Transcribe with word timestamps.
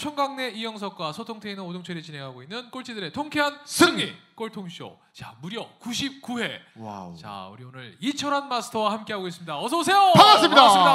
총각네 0.00 0.52
이영석과 0.52 1.12
소통테이너 1.12 1.62
오동철이 1.64 2.02
진행하고 2.02 2.42
있는 2.42 2.70
꼴찌들의 2.70 3.12
통쾌한 3.12 3.60
승리 3.66 4.16
꼴통쇼. 4.34 4.98
자, 5.12 5.36
무려 5.42 5.68
99회. 5.78 6.58
와우. 6.76 7.14
자, 7.18 7.48
우리 7.52 7.64
오늘 7.64 7.94
이철환 8.00 8.48
마스터와 8.48 8.92
함께하고 8.92 9.28
있습니다. 9.28 9.60
어서 9.60 9.78
오세요. 9.78 10.12
반갑습니다. 10.14 10.62
반갑습니다. 10.62 10.90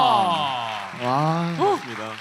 와. 1.07 1.55
반갑습니다. 1.55 2.11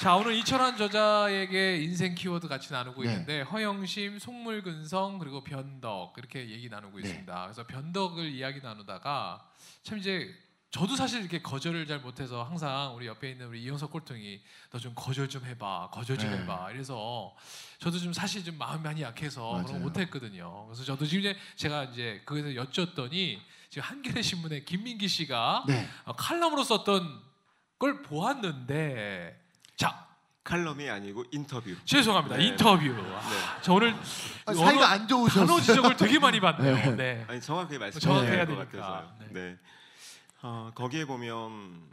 자, 0.00 0.16
오늘 0.16 0.34
이철환 0.34 0.76
저자에게 0.76 1.76
인생 1.76 2.16
키워드 2.16 2.48
같이 2.48 2.72
나누고 2.72 3.04
네. 3.04 3.10
있는데 3.12 3.42
허영심, 3.42 4.18
속물근성 4.18 5.20
그리고 5.20 5.44
변덕 5.44 6.14
이렇게 6.18 6.50
얘기 6.50 6.68
나누고 6.68 6.98
네. 6.98 7.06
있습니다. 7.06 7.42
그래서 7.44 7.64
변덕을 7.68 8.32
이야기 8.32 8.60
나누다가 8.60 9.46
참 9.84 9.98
이제 9.98 10.28
저도 10.76 10.94
사실 10.94 11.20
이렇게 11.20 11.40
거절을 11.40 11.86
잘 11.86 12.00
못해서 12.00 12.42
항상 12.42 12.94
우리 12.94 13.06
옆에 13.06 13.30
있는 13.30 13.46
우리 13.46 13.62
이영석 13.62 13.90
꼴통이 13.90 14.40
너 14.70 14.78
좀 14.78 14.92
거절 14.94 15.26
좀 15.26 15.42
해봐, 15.46 15.88
거절 15.90 16.18
좀 16.18 16.30
네. 16.30 16.38
해봐. 16.38 16.70
이래서 16.72 17.34
저도 17.78 17.98
좀 17.98 18.12
사실 18.12 18.44
좀 18.44 18.58
마음이 18.58 18.82
많이 18.82 19.00
약해서 19.00 19.52
그런 19.52 19.64
거. 19.64 19.72
못했거든요. 19.78 20.66
그래서 20.66 20.84
저도 20.84 21.06
지금 21.06 21.20
이제 21.20 21.36
제가 21.56 21.84
이제 21.84 22.20
거기서 22.26 22.54
여쭸더니 22.54 23.40
지금 23.70 23.88
한겨레 23.88 24.20
신문에 24.20 24.64
김민기 24.64 25.08
씨가 25.08 25.64
네. 25.66 25.88
어, 26.04 26.12
칼럼으로 26.14 26.62
썼던 26.62 27.22
걸 27.78 28.02
보았는데 28.02 29.40
자 29.76 30.06
칼럼이 30.44 30.90
아니고 30.90 31.24
인터뷰. 31.32 31.74
죄송합니다 31.86 32.36
네. 32.36 32.48
인터뷰 32.48 32.84
네. 32.84 33.02
아, 33.14 33.60
저 33.62 33.72
오늘 33.72 33.94
아, 34.44 34.52
사이가 34.52 34.90
안 34.90 35.08
좋으셨어요. 35.08 35.46
단어 35.46 35.58
지적을 35.60 35.96
되게 35.96 36.18
많이 36.18 36.38
받네요 36.38 36.74
네. 36.94 36.96
네. 36.96 37.24
아니 37.28 37.40
정확하게 37.40 37.78
말씀드려야 37.78 38.44
될 38.44 38.56
것. 38.56 38.70
같아서요. 38.70 39.16
네. 39.30 39.56
네. 40.46 40.48
어, 40.48 40.70
거기에 40.76 41.06
보면 41.06 41.90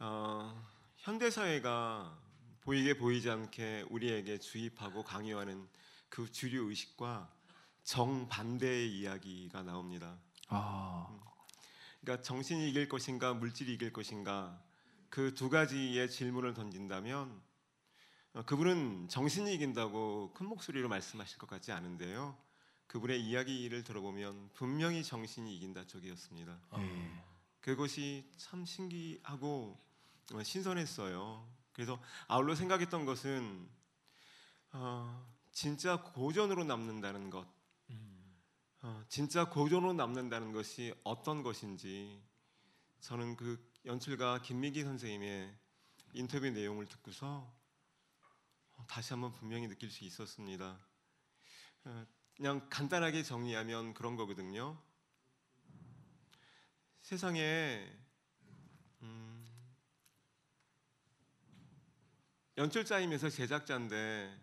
어, 0.00 0.62
현대 0.98 1.30
사회가 1.30 2.14
보이게 2.60 2.98
보이지 2.98 3.30
않게 3.30 3.86
우리에게 3.88 4.38
주입하고 4.38 5.02
강요하는 5.02 5.66
그 6.10 6.30
주류 6.30 6.68
의식과 6.68 7.32
정반대의 7.84 8.94
이야기가 8.98 9.62
나옵니다. 9.62 10.18
아. 10.48 11.08
그러니까 12.02 12.22
정신이 12.22 12.68
이길 12.68 12.86
것인가 12.86 13.32
물질이 13.32 13.72
이길 13.72 13.94
것인가 13.94 14.62
그 15.08 15.34
두 15.34 15.48
가지의 15.48 16.10
질문을 16.10 16.52
던진다면 16.52 17.40
어, 18.34 18.42
그분은 18.44 19.08
정신이 19.08 19.54
이긴다고 19.54 20.34
큰 20.34 20.46
목소리로 20.48 20.90
말씀하실 20.90 21.38
것 21.38 21.48
같지 21.48 21.72
않은데요. 21.72 22.36
그분의 22.88 23.22
이야기를 23.22 23.84
들어보면 23.84 24.50
분명히 24.52 25.02
정신이 25.02 25.56
이긴다 25.56 25.86
쪽이었습니다. 25.86 26.58
예. 26.80 27.27
그것이 27.60 28.30
참 28.36 28.64
신기하고 28.64 29.78
어, 30.34 30.42
신선했어요. 30.42 31.48
그래서 31.72 32.00
아울러 32.26 32.54
생각했던 32.54 33.04
것은 33.04 33.68
어, 34.72 35.26
진짜 35.52 36.02
고전으로 36.02 36.64
남는다는 36.64 37.30
것, 37.30 37.46
음. 37.90 38.36
어, 38.82 39.04
진짜 39.08 39.48
고전으로 39.48 39.92
남는다는 39.94 40.52
것이 40.52 40.94
어떤 41.04 41.42
것인지 41.42 42.22
저는 43.00 43.36
그 43.36 43.72
연출가 43.86 44.42
김미기 44.42 44.82
선생님의 44.84 45.56
인터뷰 46.14 46.50
내용을 46.50 46.86
듣고서 46.86 47.52
어, 48.76 48.86
다시 48.86 49.12
한번 49.12 49.32
분명히 49.32 49.68
느낄 49.68 49.90
수 49.90 50.04
있었습니다. 50.04 50.78
어, 51.84 52.06
그냥 52.36 52.68
간단하게 52.70 53.22
정리하면 53.22 53.94
그런 53.94 54.16
거거든요. 54.16 54.80
세상에 57.08 57.90
음, 59.00 59.46
연출자이면서 62.58 63.30
제작자인데 63.30 64.38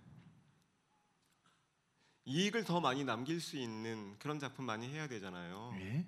이익을 2.25 2.63
더 2.63 2.79
많이 2.79 3.03
남길 3.03 3.39
수 3.39 3.55
있는 3.55 4.17
그런 4.17 4.39
작품 4.39 4.65
많이 4.65 4.87
해야 4.87 5.07
되잖아요. 5.07 5.75
예? 5.79 6.07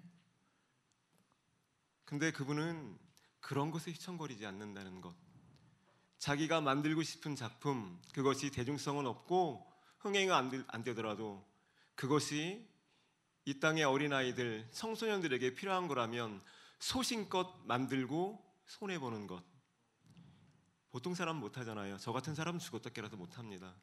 근데 2.06 2.32
그분은 2.32 2.98
그런 3.40 3.70
것에 3.70 3.92
휘청거리지 3.92 4.44
않는다는 4.48 5.00
것. 5.00 5.14
자기가 6.18 6.62
만들고 6.62 7.04
싶은 7.04 7.36
작품 7.36 8.02
그것이 8.16 8.50
대중성은 8.50 9.06
없고 9.06 9.72
흥행은 10.00 10.34
안, 10.34 10.50
되, 10.50 10.64
안 10.70 10.84
되더라도 10.84 11.48
그것이 11.94 12.68
이 13.48 13.62
땅의 13.62 13.86
어린 13.86 14.12
아이들 14.12 14.68
청소년들에게 14.72 15.54
필요한 15.54 15.88
거라면 15.88 16.42
소신껏 16.80 17.66
만들고 17.66 18.44
손해 18.66 19.00
보는 19.00 19.28
것. 19.28 19.44
보통 20.90 21.14
사람 21.16 21.38
못 21.38 21.58
하잖아요. 21.58 21.98
저 21.98 22.12
같은 22.12 22.36
사람은 22.36 22.60
죽었다 22.60 22.90
깨라도 22.90 23.18
못 23.18 23.38
합니다. 23.38 23.76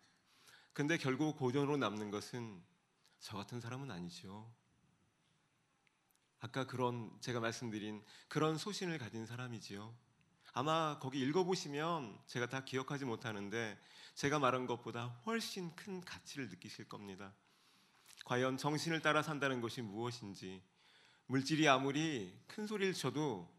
근데 0.72 0.98
결국 0.98 1.36
고전으로 1.36 1.76
남는 1.76 2.10
것은 2.10 2.62
저 3.20 3.36
같은 3.36 3.60
사람은 3.60 3.90
아니죠. 3.90 4.52
아까 6.40 6.66
그런 6.66 7.10
제가 7.20 7.40
말씀드린 7.40 8.04
그런 8.28 8.58
소신을 8.58 8.98
가진 8.98 9.26
사람이지요. 9.26 9.94
아마 10.52 10.98
거기 10.98 11.20
읽어보시면 11.20 12.18
제가 12.26 12.48
다 12.48 12.64
기억하지 12.64 13.04
못하는데 13.04 13.78
제가 14.14 14.38
말한 14.38 14.66
것보다 14.66 15.06
훨씬 15.26 15.74
큰 15.74 16.00
가치를 16.00 16.48
느끼실 16.48 16.88
겁니다. 16.88 17.34
과연 18.24 18.56
정신을 18.56 19.02
따라 19.02 19.22
산다는 19.22 19.60
것이 19.60 19.82
무엇인지 19.82 20.62
물질이 21.26 21.68
아무리 21.68 22.36
큰 22.46 22.66
소리를 22.66 22.92
쳐도 22.94 23.52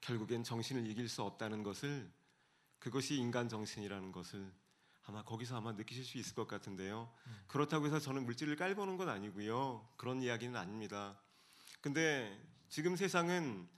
결국엔 0.00 0.44
정신을 0.44 0.86
이길 0.86 1.08
수 1.08 1.22
없다는 1.22 1.62
것을 1.62 2.10
그것이 2.78 3.16
인간 3.16 3.48
정신이라는 3.48 4.12
것을 4.12 4.52
아마 5.04 5.22
거기서 5.22 5.56
아마 5.56 5.72
느끼실 5.72 6.04
수 6.04 6.18
있을 6.18 6.34
것 6.34 6.46
같은데요. 6.46 7.12
그렇다고 7.46 7.86
해서 7.86 7.98
저는 7.98 8.24
물질을 8.26 8.56
깔보는 8.56 8.96
건 8.96 9.08
아니고요. 9.08 9.88
그런 9.96 10.22
이야기는 10.22 10.54
아닙니다. 10.54 11.18
근데 11.80 12.38
지금 12.68 12.96
세상은 12.96 13.68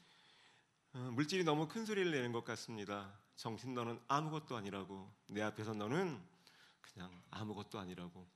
어, 0.92 0.98
물질이 1.12 1.44
너무 1.44 1.68
큰 1.68 1.84
소리를 1.84 2.10
내는 2.10 2.32
것 2.32 2.44
같습니다. 2.44 3.16
정신 3.36 3.74
너는 3.74 4.00
아무것도 4.08 4.56
아니라고 4.56 5.10
내 5.28 5.40
앞에서 5.42 5.72
너는 5.72 6.20
그냥 6.80 7.22
아무것도 7.30 7.78
아니라고 7.78 8.28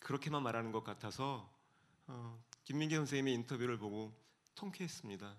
그렇게만 0.00 0.42
말하는 0.42 0.72
것 0.72 0.82
같아서 0.82 1.48
어, 2.08 2.42
김민기 2.66 2.96
선생님의 2.96 3.32
인터뷰를 3.32 3.78
보고 3.78 4.12
통쾌했습니다. 4.56 5.34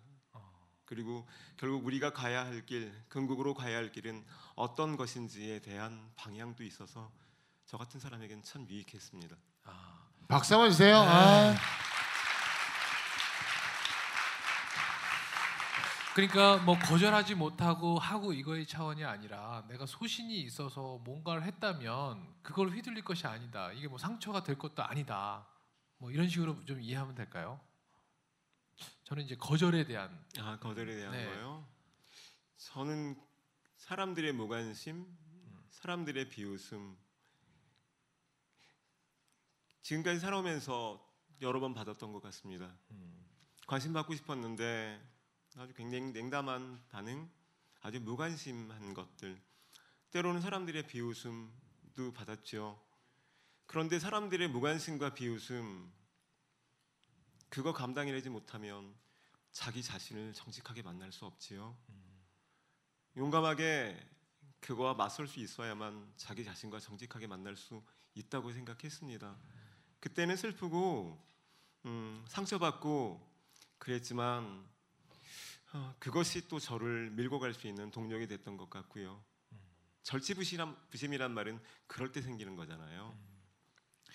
그리고 0.85 1.27
결국 1.57 1.85
우리가 1.85 2.13
가야 2.13 2.45
할 2.45 2.65
길, 2.65 2.93
근국으로 3.09 3.53
가야 3.53 3.75
할 3.75 3.91
길은 3.91 4.25
어떤 4.55 4.95
것인지에 4.95 5.59
대한 5.59 6.09
방향도 6.15 6.63
있어서 6.63 7.11
저 7.65 7.77
같은 7.77 7.99
사람에게는 7.99 8.43
참 8.43 8.65
유익했습니다. 8.69 9.35
아, 9.65 10.07
박수 10.29 10.53
한번 10.53 10.71
주세요. 10.71 11.01
네. 11.01 11.05
아. 11.05 11.55
그러니까 16.15 16.63
뭐 16.63 16.79
거절하지 16.79 17.35
못하고 17.35 17.99
하고 17.99 18.31
이거의 18.31 18.65
차원이 18.65 19.03
아니라 19.03 19.65
내가 19.67 19.85
소신이 19.85 20.39
있어서 20.43 20.99
뭔가를 21.03 21.43
했다면 21.43 22.25
그걸 22.41 22.69
휘둘릴 22.69 23.03
것이 23.03 23.27
아니다. 23.27 23.73
이게 23.73 23.89
뭐 23.89 23.97
상처가 23.97 24.43
될 24.43 24.57
것도 24.57 24.81
아니다. 24.81 25.45
뭐 25.97 26.11
이런 26.11 26.29
식으로 26.29 26.63
좀 26.65 26.81
이해하면 26.81 27.15
될까요? 27.15 27.59
저는 29.05 29.23
이제 29.23 29.35
거절에 29.35 29.85
대한 29.85 30.23
아 30.39 30.59
거절에 30.59 30.95
대한 30.95 31.11
네. 31.11 31.25
거요. 31.25 31.67
저는 32.57 33.19
사람들의 33.77 34.33
무관심, 34.33 35.07
사람들의 35.69 36.29
비웃음 36.29 36.97
지금까지 39.81 40.19
살아오면서 40.19 41.03
여러 41.41 41.59
번 41.59 41.73
받았던 41.73 42.11
것 42.11 42.21
같습니다. 42.23 42.77
음, 42.91 43.25
관심 43.67 43.93
받고 43.93 44.15
싶었는데 44.15 45.01
아주 45.55 45.73
굉장히 45.73 46.11
냉담한 46.11 46.87
반응, 46.89 47.31
아주 47.81 47.99
무관심한 48.01 48.93
것들, 48.93 49.41
때로는 50.11 50.41
사람들의 50.41 50.87
비웃음도 50.87 52.13
받았죠. 52.13 52.86
그런데 53.67 53.99
사람들의 53.99 54.47
무관심과 54.47 55.13
비웃음 55.13 55.91
그거 57.49 57.73
감당해내지 57.73 58.29
못하면 58.29 58.95
자기 59.51 59.83
자신을 59.83 60.33
정직하게 60.33 60.81
만날 60.83 61.11
수 61.11 61.25
없지요. 61.25 61.77
용감하게 63.17 63.97
그거와 64.61 64.93
맞설 64.93 65.27
수 65.27 65.39
있어야만 65.39 66.13
자기 66.15 66.43
자신과 66.43 66.79
정직하게 66.79 67.27
만날 67.27 67.55
수 67.55 67.83
있다고 68.15 68.51
생각했습니다. 68.53 69.37
그때는 69.99 70.35
슬프고 70.37 71.21
음, 71.85 72.23
상처받고 72.27 73.25
그랬지만 73.77 74.65
어, 75.73 75.95
그것이 75.99 76.47
또 76.47 76.59
저를 76.59 77.09
밀고 77.11 77.39
갈 77.39 77.53
수 77.53 77.67
있는 77.67 77.91
동력이 77.91 78.27
됐던 78.27 78.55
것 78.57 78.69
같고요. 78.69 79.23
절치부심이란 80.03 80.89
부심이란 80.89 81.33
말은 81.33 81.59
그럴 81.85 82.11
때 82.11 82.21
생기는 82.21 82.55
거잖아요. 82.55 83.17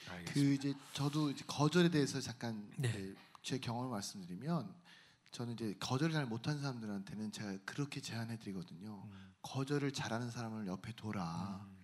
알겠습니다. 0.09 0.33
그 0.33 0.41
이제 0.55 0.75
저도 0.93 1.31
이제 1.31 1.45
거절에 1.47 1.89
대해서 1.91 2.21
잠깐 2.21 2.71
네. 2.77 2.91
네, 2.93 3.15
제 3.43 3.59
경험을 3.59 3.91
말씀드리면 3.91 4.75
저는 5.33 5.55
이제 5.55 5.75
거절을 5.81 6.13
잘 6.13 6.27
못하는 6.27 6.61
사람들한테는 6.61 7.33
제가 7.33 7.59
그렇게 7.65 8.01
제안해 8.01 8.39
드리거든요. 8.39 9.03
음. 9.11 9.35
거절을 9.43 9.93
잘하는 9.93 10.31
사람을 10.31 10.67
옆에 10.67 10.93
둬라. 10.95 11.65
음. 11.67 11.83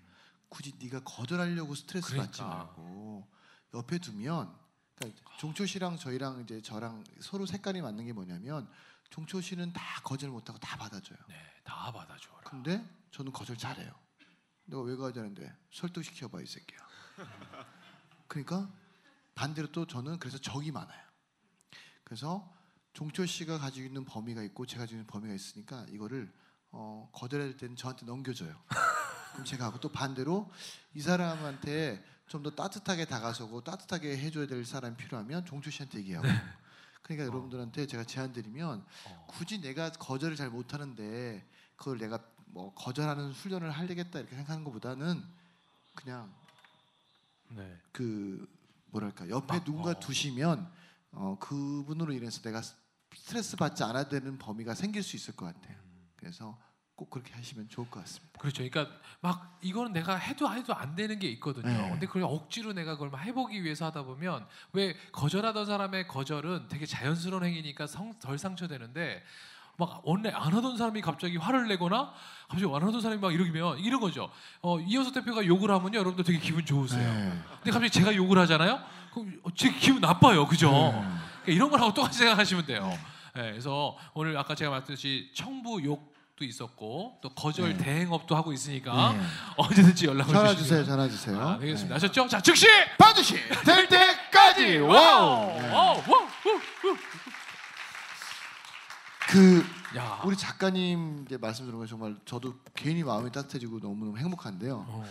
굳이 0.48 0.72
네가 0.80 1.00
거절하려고 1.04 1.74
스트레스 1.74 2.14
받지 2.16 2.40
그러니까. 2.40 2.64
말고 2.64 3.28
옆에 3.74 3.98
두면 3.98 4.54
그러니까 4.96 5.22
종초 5.38 5.66
씨랑 5.66 5.96
저희랑 5.98 6.42
이제 6.42 6.60
저랑 6.62 7.04
서로 7.20 7.46
색깔이 7.46 7.80
맞는 7.82 8.06
게 8.06 8.12
뭐냐면 8.12 8.68
종초 9.10 9.40
씨는 9.40 9.72
다 9.72 10.00
거절 10.02 10.30
못하고 10.30 10.58
다 10.58 10.76
받아줘요. 10.76 11.18
네, 11.28 11.34
다 11.64 11.90
받아줘라. 11.92 12.40
근데 12.44 12.84
저는 13.10 13.32
거절 13.32 13.56
잘해요. 13.56 13.92
내가 14.64 14.82
왜 14.82 14.96
거절하는데 14.96 15.56
설득시켜봐 15.72 16.42
이 16.42 16.46
새끼야. 16.46 16.78
그러니까 18.28 18.70
반대로 19.34 19.72
또 19.72 19.86
저는 19.86 20.18
그래서 20.18 20.38
적이 20.38 20.70
많아요. 20.70 21.02
그래서 22.04 22.52
종초 22.92 23.26
씨가 23.26 23.58
가지고 23.58 23.86
있는 23.86 24.04
범위가 24.04 24.42
있고 24.44 24.66
제가 24.66 24.82
가지고 24.82 24.96
있는 24.96 25.06
범위가 25.06 25.34
있으니까 25.34 25.86
이거를 25.90 26.32
어, 26.70 27.08
거절할 27.12 27.56
때는 27.56 27.76
저한테 27.76 28.06
넘겨줘요. 28.06 28.54
그럼 29.32 29.44
제가 29.44 29.66
하고 29.66 29.80
또 29.80 29.90
반대로 29.90 30.50
이 30.94 31.00
사람한테 31.00 32.04
좀 32.28 32.42
더 32.42 32.50
따뜻하게 32.50 33.06
다가서고 33.06 33.64
따뜻하게 33.64 34.18
해줘야 34.18 34.46
될 34.46 34.64
사람이 34.64 34.96
필요하면 34.96 35.46
종초 35.46 35.70
씨한테 35.70 35.98
얘기하고. 36.00 36.28
그러니까 37.02 37.26
여러분들한테 37.26 37.86
제가 37.86 38.04
제안 38.04 38.34
드리면 38.34 38.84
어. 39.06 39.26
굳이 39.28 39.62
내가 39.62 39.90
거절을 39.90 40.36
잘 40.36 40.50
못하는데 40.50 41.42
그걸 41.76 41.96
내가 41.96 42.18
뭐 42.46 42.74
거절하는 42.74 43.32
훈련을 43.32 43.70
하려겠다 43.70 44.18
이렇게 44.18 44.36
생각하는 44.36 44.62
것보다는 44.64 45.24
그냥 45.94 46.34
네. 47.50 47.78
그 47.92 48.48
뭐랄까 48.86 49.28
옆에 49.28 49.54
막, 49.54 49.64
누군가 49.64 49.90
어. 49.90 50.00
두시면 50.00 50.70
어, 51.12 51.36
그분으로 51.40 52.12
인해서 52.12 52.40
내가 52.42 52.62
스트레스 53.14 53.56
받지 53.56 53.82
않아야 53.84 54.08
되는 54.08 54.38
범위가 54.38 54.74
생길 54.74 55.02
수 55.02 55.16
있을 55.16 55.34
것 55.36 55.46
같아요. 55.46 55.76
그래서 56.16 56.58
꼭 56.94 57.10
그렇게 57.10 57.32
하시면 57.32 57.68
좋을 57.68 57.88
것 57.88 58.00
같습니다. 58.00 58.40
그렇죠. 58.40 58.68
그러니까 58.68 58.92
막 59.20 59.58
이거는 59.62 59.92
내가 59.92 60.16
해도 60.16 60.52
해도 60.52 60.74
안 60.74 60.96
되는 60.96 61.18
게 61.20 61.28
있거든요. 61.32 61.68
네. 61.68 61.90
근데 61.90 62.06
그걸 62.06 62.24
억지로 62.24 62.72
내가 62.72 62.94
그걸 62.94 63.10
막 63.10 63.18
해보기 63.18 63.62
위해서 63.62 63.86
하다 63.86 64.02
보면 64.02 64.46
왜 64.72 64.96
거절하던 65.12 65.66
사람의 65.66 66.08
거절은 66.08 66.66
되게 66.68 66.86
자연스러운 66.86 67.44
행위니까 67.44 67.86
성, 67.86 68.18
덜 68.18 68.36
상처되는데 68.36 69.22
막 69.78 70.00
원래 70.02 70.30
안 70.34 70.52
하던 70.52 70.76
사람이 70.76 71.00
갑자기 71.00 71.36
화를 71.36 71.68
내거나 71.68 72.10
갑자기 72.48 72.70
안 72.74 72.82
하던 72.82 73.00
사람이 73.00 73.20
막 73.20 73.32
이러면 73.32 73.78
이런 73.78 74.00
거죠. 74.00 74.28
어, 74.60 74.80
이영석 74.80 75.14
대표가 75.14 75.46
욕을 75.46 75.70
하면요, 75.70 76.00
여러분들 76.00 76.24
되게 76.24 76.38
기분 76.40 76.66
좋으세요. 76.66 77.00
네. 77.00 77.32
근데 77.62 77.70
갑자기 77.70 77.90
제가 77.90 78.14
욕을 78.16 78.38
하잖아요. 78.40 78.80
그럼 79.14 79.38
어, 79.44 79.50
되게 79.54 79.70
기분 79.70 80.00
나빠요, 80.00 80.46
그죠? 80.48 80.70
네. 80.72 80.90
그러니까 80.90 81.52
이런 81.52 81.70
거라고 81.70 81.94
똑같이 81.94 82.18
생각하시면 82.18 82.66
돼요. 82.66 82.90
네, 83.36 83.50
그래서 83.52 83.96
오늘 84.14 84.36
아까 84.36 84.56
제가 84.56 84.72
말했듯이 84.72 85.30
청부 85.32 85.80
욕도 85.84 86.44
있었고 86.44 87.18
또 87.22 87.28
거절 87.28 87.76
네. 87.76 87.84
대행업도 87.84 88.34
하고 88.34 88.52
있으니까 88.52 89.12
네. 89.12 89.20
언제든지 89.56 90.06
연락을 90.06 90.34
전화 90.34 90.56
주세요. 90.56 90.84
전화 90.84 91.08
주세요. 91.08 91.40
아, 91.40 91.56
되겠습니다. 91.56 91.94
네. 91.94 91.94
아셨죠? 91.94 92.26
자, 92.26 92.40
즉시 92.40 92.66
반드시 92.98 93.34
될 93.64 93.88
때까지. 93.88 94.78
와우. 94.78 95.46
네. 95.60 95.72
와우! 95.72 96.02
와우! 96.08 96.22
우, 96.46 96.88
우. 96.88 96.96
그 99.28 99.62
야. 99.94 100.22
우리 100.24 100.36
작가님 100.36 101.24
이제 101.26 101.36
말씀 101.36 101.66
들으면 101.66 101.86
정말 101.86 102.18
저도 102.24 102.58
괜히 102.74 103.04
마음이 103.04 103.30
따뜻해지고 103.30 103.78
너무너무 103.78 104.16
행복한데요. 104.16 104.86
어. 104.88 105.04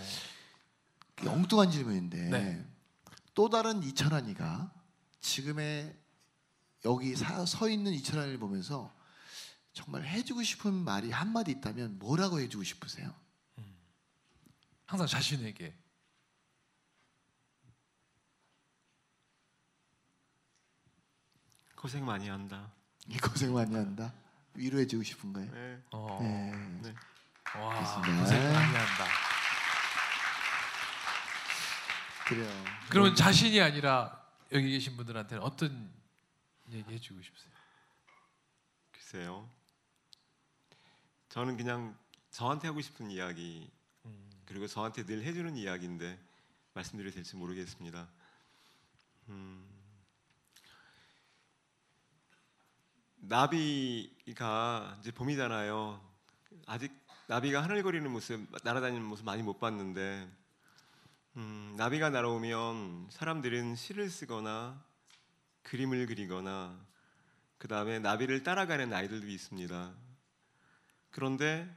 엉뚱한 1.24 1.70
질문인데 1.70 2.30
네. 2.30 2.66
또 3.36 3.48
다른 3.50 3.84
이철환이가 3.84 4.72
지금의 5.22 5.96
여기 6.86 7.16
사, 7.16 7.46
서 7.46 7.70
있는 7.70 7.94
이철환을 7.94 8.40
보면서 8.40 8.92
정말 9.74 10.04
해주고 10.04 10.42
싶은 10.42 10.74
말이 10.74 11.12
한 11.12 11.32
마디 11.32 11.52
있다면 11.52 12.00
뭐라고 12.00 12.40
해주고 12.40 12.64
싶으세요? 12.64 13.14
항상 14.88 15.06
자신에게 15.06 15.78
고생 21.76 22.06
많이 22.06 22.28
한다. 22.30 22.72
이 23.08 23.18
고생 23.18 23.54
많이 23.54 23.74
한다. 23.76 24.14
위로해주고 24.54 25.04
싶은가요? 25.04 25.52
네. 25.52 25.82
어. 25.92 26.20
네. 26.22 26.52
네. 26.82 26.96
와. 27.60 28.02
고생 28.02 28.54
많이 28.54 28.76
한다. 28.76 29.06
그래요. 32.28 32.50
그러면 32.90 33.16
자신이 33.16 33.62
아니라 33.62 34.22
여기 34.52 34.72
계신 34.72 34.98
분들한테는 34.98 35.42
어떤 35.44 35.90
얘기 36.72 36.94
해주고 36.94 37.22
싶으세요? 37.22 37.54
글쎄요. 38.92 39.50
저는 41.30 41.56
그냥 41.56 41.98
저한테 42.32 42.68
하고 42.68 42.82
싶은 42.82 43.10
이야기 43.10 43.72
음. 44.06 44.30
그리고 44.46 44.68
저한테 44.68 45.06
늘 45.06 45.24
해주는 45.24 45.56
이야기인데 45.56 46.20
말씀드려도 46.74 47.16
될지 47.16 47.36
모르겠습니다. 47.38 48.08
음, 49.30 49.66
나비가 53.30 54.98
이제 55.02 55.12
봄이잖아요. 55.12 56.02
아직 56.66 56.94
나비가 57.28 57.62
하늘거리는 57.62 58.10
모습, 58.10 58.48
날아다니는 58.64 59.04
모습 59.04 59.26
많이 59.26 59.44
못 59.44 59.60
봤는데 59.60 60.30
음, 61.36 61.74
나비가 61.78 62.10
날아오면 62.10 63.10
사람들은 63.12 63.76
시를 63.76 64.10
쓰거나 64.10 64.82
그림을 65.64 66.06
그리거나 66.06 66.80
그 67.58 67.68
다음에 67.68 68.00
나비를 68.00 68.44
따라가는 68.44 68.94
아이들도 68.94 69.28
있습니다. 69.28 69.94
그런데 71.12 71.70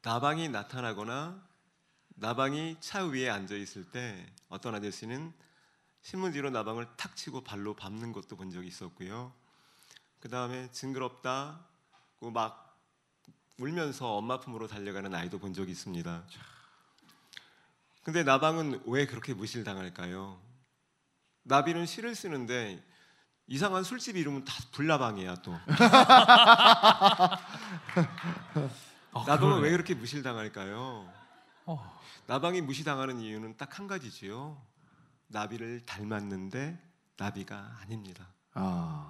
나방이 0.00 0.48
나타나거나 0.48 1.46
나방이 2.14 2.78
차 2.80 3.04
위에 3.04 3.28
앉아 3.28 3.54
있을 3.56 3.90
때 3.90 4.26
어떤 4.48 4.74
아저씨는 4.74 5.34
신문지로 6.00 6.48
나방을 6.48 6.86
탁 6.96 7.14
치고 7.14 7.42
발로 7.44 7.74
밟는 7.74 8.12
것도 8.12 8.36
본 8.36 8.50
적이 8.50 8.68
있었고요. 8.68 9.34
그 10.20 10.28
다음에 10.28 10.70
징그럽다고 10.72 12.30
막 12.32 12.76
울면서 13.58 14.16
엄마 14.16 14.38
품으로 14.40 14.66
달려가는 14.66 15.14
아이도 15.14 15.38
본 15.38 15.54
적이 15.54 15.72
있습니다. 15.72 16.24
근데 18.02 18.22
나방은 18.22 18.82
왜 18.86 19.06
그렇게 19.06 19.34
무실당할까요? 19.34 20.40
나비는 21.42 21.86
시를 21.86 22.14
쓰는데 22.14 22.84
이상한 23.48 23.84
술집 23.84 24.16
이름은 24.16 24.44
다 24.44 24.52
불나방이야 24.72 25.36
또. 25.36 25.52
아, 29.12 29.24
나방은. 29.26 29.60
왜 29.60 29.70
그렇게 29.70 29.94
무실당할까요? 29.94 31.08
어. 31.66 32.00
나방이 32.26 32.60
무시당하는 32.60 33.20
이유는 33.20 33.56
딱 33.56 33.78
한 33.78 33.86
가지지요. 33.86 34.60
나비를 35.28 35.84
닮았는데 35.86 36.78
나비가 37.16 37.76
아닙니다. 37.80 38.26
아, 38.54 39.05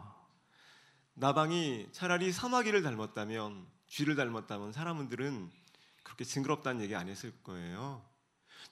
나방이 1.18 1.88
차라리 1.92 2.30
사마귀를 2.30 2.82
닮았다면 2.82 3.66
쥐를 3.88 4.16
닮았다면 4.16 4.72
사람들은 4.72 5.50
그렇게 6.02 6.24
징그럽다는 6.24 6.82
얘기 6.82 6.94
안 6.94 7.08
했을 7.08 7.32
거예요. 7.42 8.04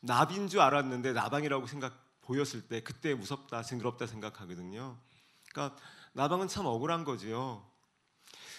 나비인 0.00 0.48
줄 0.48 0.60
알았는데 0.60 1.14
나방이라고 1.14 1.66
생각 1.66 1.94
보였을 2.20 2.60
때 2.68 2.82
그때 2.82 3.14
무섭다, 3.14 3.62
징그럽다 3.62 4.06
생각하거든요. 4.06 4.98
그러니까 5.52 5.78
나방은 6.12 6.48
참 6.48 6.66
억울한 6.66 7.04
거지요. 7.04 7.66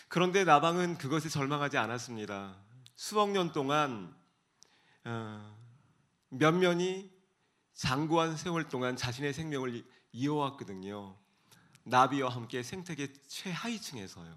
그런데 0.08 0.44
나방은 0.44 0.98
그것에 0.98 1.30
절망하지 1.30 1.78
않았습니다. 1.78 2.56
수억 2.96 3.30
년 3.30 3.52
동안 3.52 4.16
어, 5.04 5.56
면면이 6.30 7.12
장구한 7.76 8.36
세월 8.36 8.68
동안 8.68 8.96
자신의 8.96 9.32
생명을 9.34 9.76
이- 9.76 9.86
이어왔거든요. 10.12 11.16
나비와 11.88 12.30
함께 12.30 12.64
생태계 12.64 13.14
최하위층에서요. 13.28 14.36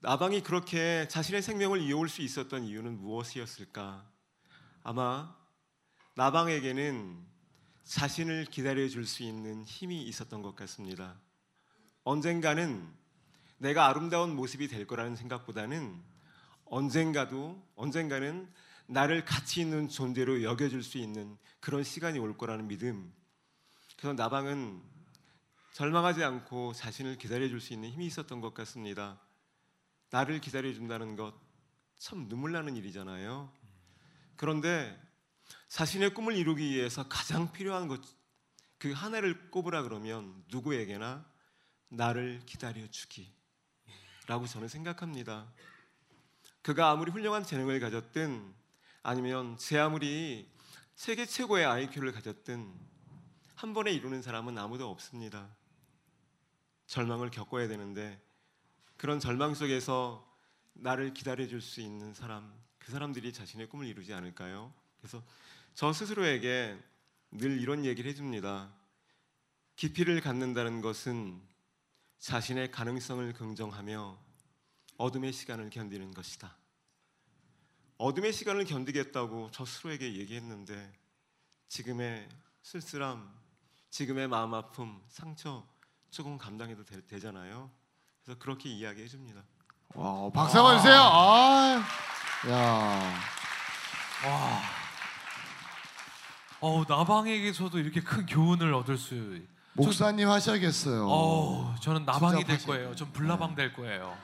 나방이 0.00 0.42
그렇게 0.42 1.06
자신의 1.08 1.40
생명을 1.40 1.80
이어올 1.82 2.08
수 2.08 2.22
있었던 2.22 2.64
이유는 2.64 3.00
무엇이었을까? 3.00 4.04
아마 4.82 5.36
나방에게는 6.16 7.24
자신을 7.84 8.46
기다려 8.46 8.88
줄 8.88 9.06
수 9.06 9.22
있는 9.22 9.64
힘이 9.64 10.02
있었던 10.02 10.42
것 10.42 10.56
같습니다. 10.56 11.16
언젠가는 12.02 12.92
내가 13.58 13.86
아름다운 13.86 14.34
모습이 14.34 14.66
될 14.66 14.88
거라는 14.88 15.14
생각보다는 15.14 16.02
언젠가도 16.64 17.62
언젠가는 17.76 18.52
나를 18.86 19.24
가치 19.24 19.60
있는 19.60 19.88
존재로 19.88 20.42
여겨줄 20.42 20.82
수 20.82 20.98
있는 20.98 21.38
그런 21.60 21.84
시간이 21.84 22.18
올 22.18 22.36
거라는 22.36 22.66
믿음. 22.66 23.12
그래서 23.96 24.14
나방은 24.14 24.82
절망하지 25.72 26.24
않고 26.24 26.72
자신을 26.72 27.18
기다려줄 27.18 27.60
수 27.60 27.72
있는 27.72 27.90
힘이 27.90 28.06
있었던 28.06 28.40
것 28.40 28.54
같습니다. 28.54 29.20
나를 30.10 30.40
기다려준다는 30.40 31.16
것 31.16 31.50
참 32.00 32.28
눈물 32.30 32.52
나는 32.52 32.76
일이잖아요. 32.76 33.52
그런데 34.36 34.98
자신의 35.68 36.14
꿈을 36.14 36.34
이루기 36.34 36.70
위해서 36.70 37.06
가장 37.06 37.52
필요한 37.52 37.88
것 37.88 38.00
그 38.78 38.92
하나를 38.92 39.50
꼽으라 39.50 39.82
그러면 39.82 40.42
누구에게나 40.48 41.30
나를 41.90 42.40
기다려 42.46 42.86
주기라고 42.88 44.46
저는 44.48 44.68
생각합니다. 44.68 45.52
그가 46.62 46.88
아무리 46.88 47.10
훌륭한 47.10 47.44
재능을 47.44 47.78
가졌든 47.78 48.54
아니면 49.02 49.58
제 49.58 49.78
아무리 49.78 50.50
세계 50.94 51.26
최고의 51.26 51.66
IQ를 51.66 52.12
가졌든 52.12 52.72
한 53.54 53.74
번에 53.74 53.92
이루는 53.92 54.22
사람은 54.22 54.56
아무도 54.56 54.90
없습니다. 54.90 55.54
절망을 56.90 57.30
겪어야 57.30 57.68
되는데 57.68 58.20
그런 58.96 59.20
절망 59.20 59.54
속에서 59.54 60.28
나를 60.72 61.14
기다려 61.14 61.46
줄 61.46 61.60
수 61.60 61.80
있는 61.80 62.12
사람, 62.14 62.52
그 62.80 62.90
사람들이 62.90 63.32
자신의 63.32 63.68
꿈을 63.68 63.86
이루지 63.86 64.12
않을까요? 64.12 64.74
그래서 64.98 65.22
저 65.74 65.92
스스로에게 65.92 66.76
늘 67.30 67.60
이런 67.60 67.84
얘기를 67.84 68.10
해줍니다. 68.10 68.74
깊이를 69.76 70.20
갖는다는 70.20 70.80
것은 70.80 71.40
자신의 72.18 72.72
가능성을 72.72 73.34
긍정하며 73.34 74.18
어둠의 74.96 75.32
시간을 75.32 75.70
견디는 75.70 76.12
것이다. 76.12 76.56
어둠의 77.98 78.32
시간을 78.32 78.64
견디겠다고 78.64 79.50
저 79.52 79.64
스스로에게 79.64 80.16
얘기했는데 80.16 80.92
지금의 81.68 82.28
쓸쓸함, 82.64 83.32
지금의 83.90 84.26
마음 84.26 84.54
아픔, 84.54 85.00
상처 85.08 85.64
조금 86.10 86.36
감당해도 86.38 86.84
되, 86.84 87.18
잖아요 87.20 87.70
그래서 88.24 88.38
그렇게 88.38 88.68
이야기해 88.68 89.08
줍니다. 89.08 89.42
와, 89.94 90.30
박수 90.30 90.58
한번 90.58 90.76
주세요. 90.76 90.94
아, 91.00 91.82
야, 92.48 92.54
와. 94.26 94.60
어 96.60 96.84
나방에게서도 96.86 97.78
이렇게 97.78 98.00
큰 98.02 98.26
교훈을 98.26 98.72
얻을 98.74 98.98
수. 98.98 99.40
목사님 99.72 100.28
하셔야겠어요. 100.28 101.06
어 101.08 101.74
저는 101.80 102.04
나방이 102.04 102.44
될 102.44 102.56
하시- 102.58 102.66
거예요. 102.66 102.94
전 102.94 103.10
불나방 103.12 103.54
될 103.54 103.72
거예요. 103.72 104.16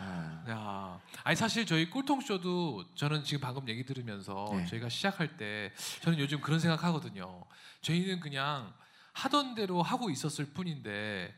네. 0.00 0.52
야, 0.52 0.98
아니 1.22 1.36
사실 1.36 1.66
저희 1.66 1.90
꿀통 1.90 2.20
쇼도 2.22 2.84
저는 2.94 3.22
지금 3.24 3.40
방금 3.40 3.68
얘기 3.68 3.84
들으면서 3.84 4.48
네. 4.52 4.66
저희가 4.66 4.88
시작할 4.88 5.36
때 5.36 5.72
저는 6.02 6.18
요즘 6.18 6.40
그런 6.40 6.58
생각하거든요. 6.58 7.44
저희는 7.82 8.20
그냥 8.20 8.72
하던 9.14 9.54
대로 9.54 9.82
하고 9.82 10.10
있었을 10.10 10.46
뿐인데 10.46 11.34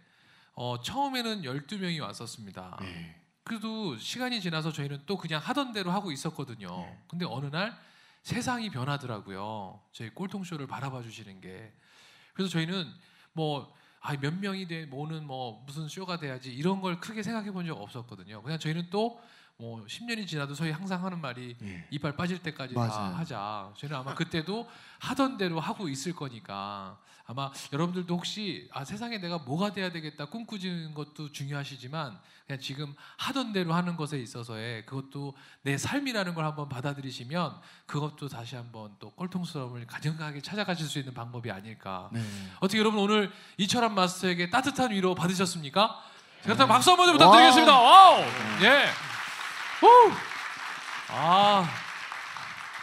어, 0.55 0.81
처음에는 0.83 1.43
12명이 1.43 2.01
왔었습니다. 2.03 2.79
네. 2.81 3.21
그래도 3.45 3.97
시간이 3.97 4.41
지나서 4.41 4.73
저희는 4.73 5.03
또 5.07 5.17
그냥 5.17 5.41
하던 5.41 5.73
대로 5.73 5.93
하고 5.93 6.11
있었거든요. 6.11 6.67
네. 6.69 6.99
근데 7.07 7.25
어느 7.27 7.47
날 7.47 7.79
세상이 8.23 8.71
변하더라고요. 8.71 9.81
저희 9.93 10.11
꼴통 10.11 10.43
쇼를 10.45 10.67
바라봐 10.67 11.03
주시는 11.03 11.41
게. 11.41 11.73
그래서 12.35 12.51
저희는 12.51 12.93
뭐 13.33 13.73
아, 14.01 14.17
몇 14.17 14.35
명이 14.35 14.67
돼 14.69 14.87
뭐는 14.87 15.27
뭐 15.27 15.63
무슨 15.67 15.89
쇼가 15.89 16.19
돼야지 16.19 16.53
이런 16.55 16.81
걸 16.81 17.01
크게 17.01 17.23
생각해 17.23 17.51
본 17.53 17.67
적 17.67 17.81
없었거든요. 17.81 18.43
그냥 18.43 18.59
저희는 18.59 18.89
또 18.91 19.21
뭐 19.59 19.85
10년이 19.87 20.27
지나도 20.27 20.55
저희 20.55 20.71
항상 20.71 21.03
하는 21.05 21.21
말이 21.21 21.57
네. 21.59 21.87
이빨 21.91 22.15
빠질 22.15 22.39
때까지 22.43 22.75
다 22.75 22.81
맞아요. 22.81 23.15
하자. 23.17 23.73
저희는 23.79 23.97
아마 23.97 24.15
그때도 24.15 24.69
하던 24.99 25.39
대로 25.39 25.61
하고 25.61 25.89
있을 25.89 26.15
거니까 26.15 26.99
아마 27.25 27.51
여러분들도 27.73 28.15
혹시 28.15 28.69
아 28.73 28.85
세상에 28.85 29.19
내가 29.19 29.39
뭐가 29.39 29.73
돼야 29.73 29.91
되겠다 29.91 30.27
꿈꾸는 30.27 30.93
것도 30.95 31.33
중요하시지만 31.33 32.19
그냥 32.47 32.61
지금 32.61 32.95
하던 33.17 33.53
대로 33.53 33.73
하는 33.73 33.97
것에 33.97 34.19
있어서의 34.19 34.85
그것도 34.85 35.35
내 35.63 35.79
삶이라는 35.79 36.35
걸 36.35 36.45
한번 36.45 36.69
받아들이시면 36.69 37.59
그것도 37.87 38.29
다시 38.29 38.57
한번 38.57 38.95
또 39.01 39.11
꼴통스러움을 39.13 39.87
가정하게 39.87 40.43
찾아가실 40.43 40.87
수 40.87 40.99
있는 40.99 41.15
방법이 41.15 41.51
아닐까. 41.51 42.11
네. 42.13 42.21
어떻게 42.61 42.79
여러분 42.79 43.01
오늘 43.01 43.33
이철환 43.57 43.95
마스터에게 43.95 44.51
따뜻한 44.51 44.91
위로 44.93 45.15
받으셨습니까? 45.15 45.99
그렇다면 46.43 46.69
박수 46.69 46.91
한번 46.91 47.07
좀 47.07 47.15
부탁드리겠습니다. 47.15 47.73
와우. 47.77 48.21
예. 48.63 49.06
후. 49.81 50.13
아. 51.11 51.69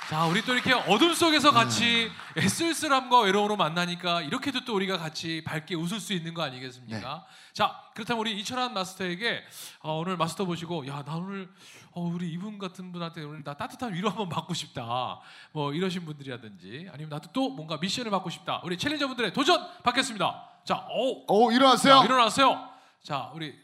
자, 0.10 0.26
우리 0.26 0.44
또 0.44 0.54
이렇게 0.54 0.74
어둠 0.74 1.14
속에서 1.14 1.52
같이 1.52 2.12
쓸쓸함과 2.38 3.22
외로움으로 3.22 3.56
만나니까 3.56 4.22
이렇게도 4.22 4.66
또 4.66 4.76
우리가 4.76 4.98
같이 4.98 5.42
밝게 5.46 5.76
웃을 5.76 6.00
수 6.00 6.14
있는 6.14 6.34
거 6.34 6.44
아니겠습니까? 6.44 7.26
자, 7.54 7.82
그렇다면 7.96 8.20
우리 8.20 8.38
이철환 8.40 8.74
마스터에게 8.74 9.44
어, 9.80 9.98
오늘 10.00 10.18
마스터 10.18 10.46
보시고 10.46 10.86
야, 10.88 11.04
나 11.06 11.16
오늘 11.16 11.50
어, 11.94 12.02
우리 12.02 12.30
이분 12.32 12.60
같은 12.60 12.92
분한테 12.92 13.24
오늘 13.24 13.44
나 13.44 13.56
따뜻한 13.56 13.94
위로 13.94 14.10
한번 14.10 14.30
받고 14.30 14.54
싶다. 14.54 15.20
뭐 15.52 15.74
이러신 15.74 16.06
분들이라든지 16.06 16.90
아니면 16.92 17.10
나도 17.10 17.30
또 17.32 17.50
뭔가 17.50 17.78
미션을 17.78 18.12
받고 18.12 18.30
싶다. 18.30 18.62
우리 18.66 18.78
챌린저 18.78 19.08
분들의 19.08 19.34
도전 19.34 19.66
받겠습니다. 19.84 20.50
자, 20.66 20.86
오, 20.92 21.26
오, 21.28 21.52
일어나세요. 21.52 22.00
자, 22.00 22.04
일어나세요. 22.06 22.70
자, 23.02 23.32
우리 23.34 23.63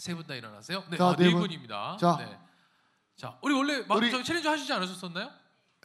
세 0.00 0.14
분 0.14 0.26
다 0.26 0.34
일어나세요. 0.34 0.82
네, 0.90 0.96
자, 0.96 1.08
아, 1.08 1.16
네 1.16 1.24
네 1.26 1.30
분. 1.32 1.40
분입니다. 1.42 1.96
자. 2.00 2.16
네. 2.18 2.38
자, 3.16 3.38
우리 3.42 3.54
원래 3.54 3.82
막 3.86 3.96
우리- 3.96 4.10
저희 4.10 4.24
챌린저 4.24 4.50
하시지 4.50 4.72
않으셨었나요? 4.72 5.30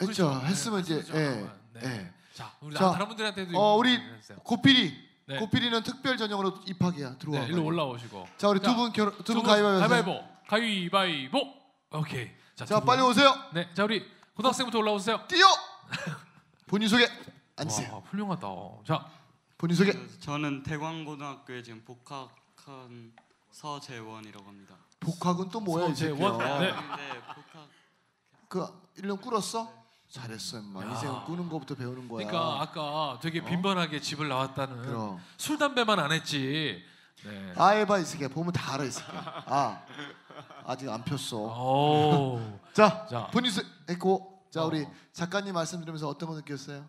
했죠. 0.02 0.30
그렇죠. 0.30 0.46
했으면 0.46 0.78
네, 0.80 0.84
이제 0.84 0.96
했었죠. 0.96 1.18
예. 1.18 1.50
네. 1.74 1.82
예. 1.84 2.14
자, 2.34 2.54
우리 2.62 2.74
자, 2.76 2.92
다른 2.92 3.08
분들한테도 3.08 3.58
어, 3.58 3.76
우리 3.76 3.92
해주세요. 3.98 4.40
고삐리. 4.40 5.06
네. 5.28 5.40
고삐리는 5.40 5.84
특별 5.84 6.18
전형으로 6.18 6.62
입학이야. 6.68 7.18
들어와. 7.18 7.40
네, 7.42 7.48
일로 7.48 7.64
올라오시고. 7.66 8.28
자, 8.38 8.48
우리 8.50 8.60
자, 8.62 8.70
두분 8.70 8.94
결혼 8.94 9.18
두분 9.24 9.44
가위바위보. 9.44 9.84
하세요. 9.84 10.04
가위바위보. 10.06 10.48
가위바위보. 10.48 11.54
오케이. 12.00 12.28
자, 12.56 12.66
자, 12.66 12.76
두 12.76 12.82
분. 12.82 12.86
빨리 12.86 13.02
오세요. 13.02 13.34
네, 13.54 13.68
자 13.74 13.84
우리 13.84 14.06
고등학생부터 14.36 14.78
올라오세요. 14.80 15.26
뛰어. 15.28 15.46
본인 16.68 16.88
소개. 16.88 17.08
앉으세요. 17.58 17.94
와, 17.94 18.00
훌륭하다. 18.02 18.48
자, 18.86 19.10
본인 19.58 19.76
소개. 19.76 19.92
그, 19.94 20.20
저는 20.20 20.64
대광고등학교에 20.64 21.64
지금 21.64 21.84
복학한 21.84 23.14
서재원이라고 23.56 24.46
합니다. 24.46 24.76
복학은 25.00 25.48
또 25.50 25.62
뭐야 25.62 25.88
이 25.88 25.96
새끼야. 25.96 26.16
서재원. 26.30 26.60
네. 26.60 26.72
네, 26.72 27.22
복학. 27.22 27.70
그 28.50 29.02
1년 29.02 29.22
꿇었어? 29.22 29.72
잘했어, 30.10 30.60
임마. 30.60 30.82
야. 30.82 30.90
인생 30.90 31.24
꾸는 31.26 31.48
거부터 31.48 31.76
배우는 31.76 32.10
거야. 32.10 32.28
그러니까 32.28 32.62
아까 32.62 33.18
되게 33.22 33.44
빈번하게 33.44 34.02
집을 34.02 34.28
나왔다는 34.28 34.82
그럼. 34.82 35.20
술 35.38 35.58
담배만 35.58 36.00
안 36.00 36.12
했지. 36.12 36.84
네. 37.24 37.54
아 37.56 37.70
해봐 37.70 38.00
이 38.00 38.04
새끼야. 38.06 38.28
보면 38.28 38.52
다 38.52 38.74
알아 38.74 38.84
이 38.84 38.92
새끼야. 38.92 39.44
아 39.48 39.86
아직 40.66 40.90
안 40.90 41.04
폈어. 41.06 41.38
오. 41.38 42.60
자, 42.74 43.08
자. 43.10 43.28
본인 43.28 43.52
소 43.52 43.62
했고 43.90 44.44
자 44.52 44.64
어. 44.64 44.68
우리 44.68 44.86
작가님 45.14 45.54
말씀 45.54 45.80
들으면서 45.80 46.10
어떤 46.10 46.28
거 46.28 46.36
느꼈어요? 46.36 46.86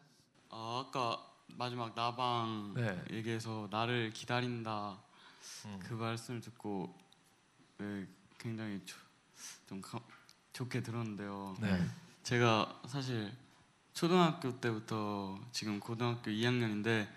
아, 0.50 0.84
아까 0.88 1.22
마지막 1.46 1.94
나방 1.94 2.74
네. 2.74 3.02
얘기해서 3.12 3.68
나를 3.70 4.12
기다린다 4.12 4.98
음. 5.66 5.80
그 5.82 5.94
말씀을 5.94 6.40
듣고 6.40 6.96
네, 7.78 8.06
굉장히 8.38 8.80
조, 8.84 8.96
좀 9.68 9.80
가, 9.80 10.00
좋게 10.52 10.82
들었는데요. 10.82 11.56
네. 11.60 11.88
제가 12.22 12.82
사실 12.86 13.32
초등학교 13.92 14.60
때부터 14.60 15.38
지금 15.52 15.80
고등학교 15.80 16.30
2학년인데 16.30 17.08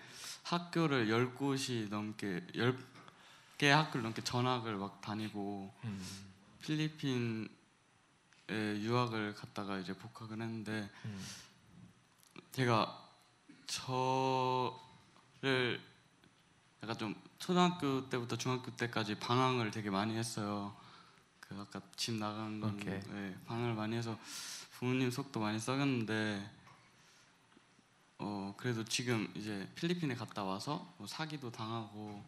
학교를 0.42 1.08
10곳이 1.08 1.88
넘게 1.88 2.46
10개 2.54 3.68
학교를 3.68 4.02
넘게 4.02 4.22
전학을 4.22 4.76
막 4.76 5.00
다니고 5.00 5.72
음. 5.84 6.30
필리핀에 6.62 7.48
유학을 8.48 9.34
갔다가 9.34 9.78
이제 9.78 9.94
복학을 9.94 10.40
했는데 10.40 10.90
음. 11.04 11.26
제가 12.52 13.08
저를 13.66 14.78
약간 16.82 16.98
좀 16.98 17.29
초등학교 17.40 18.08
때부터 18.08 18.36
중학교 18.36 18.70
때까지 18.76 19.18
방황을 19.18 19.70
되게 19.70 19.90
많이 19.90 20.14
했어요. 20.16 20.76
그 21.40 21.56
아까 21.58 21.80
집 21.96 22.14
나간 22.14 22.60
건 22.60 22.74
오케이. 22.74 23.00
네, 23.00 23.34
방황을 23.46 23.74
많이 23.74 23.96
해서 23.96 24.16
부모님 24.72 25.10
속도 25.10 25.40
많이 25.40 25.58
썩였는데 25.58 26.48
어 28.18 28.54
그래도 28.58 28.84
지금 28.84 29.32
이제 29.34 29.68
필리핀에 29.74 30.14
갔다 30.14 30.44
와서 30.44 30.94
뭐 30.98 31.06
사기도 31.06 31.50
당하고 31.50 32.22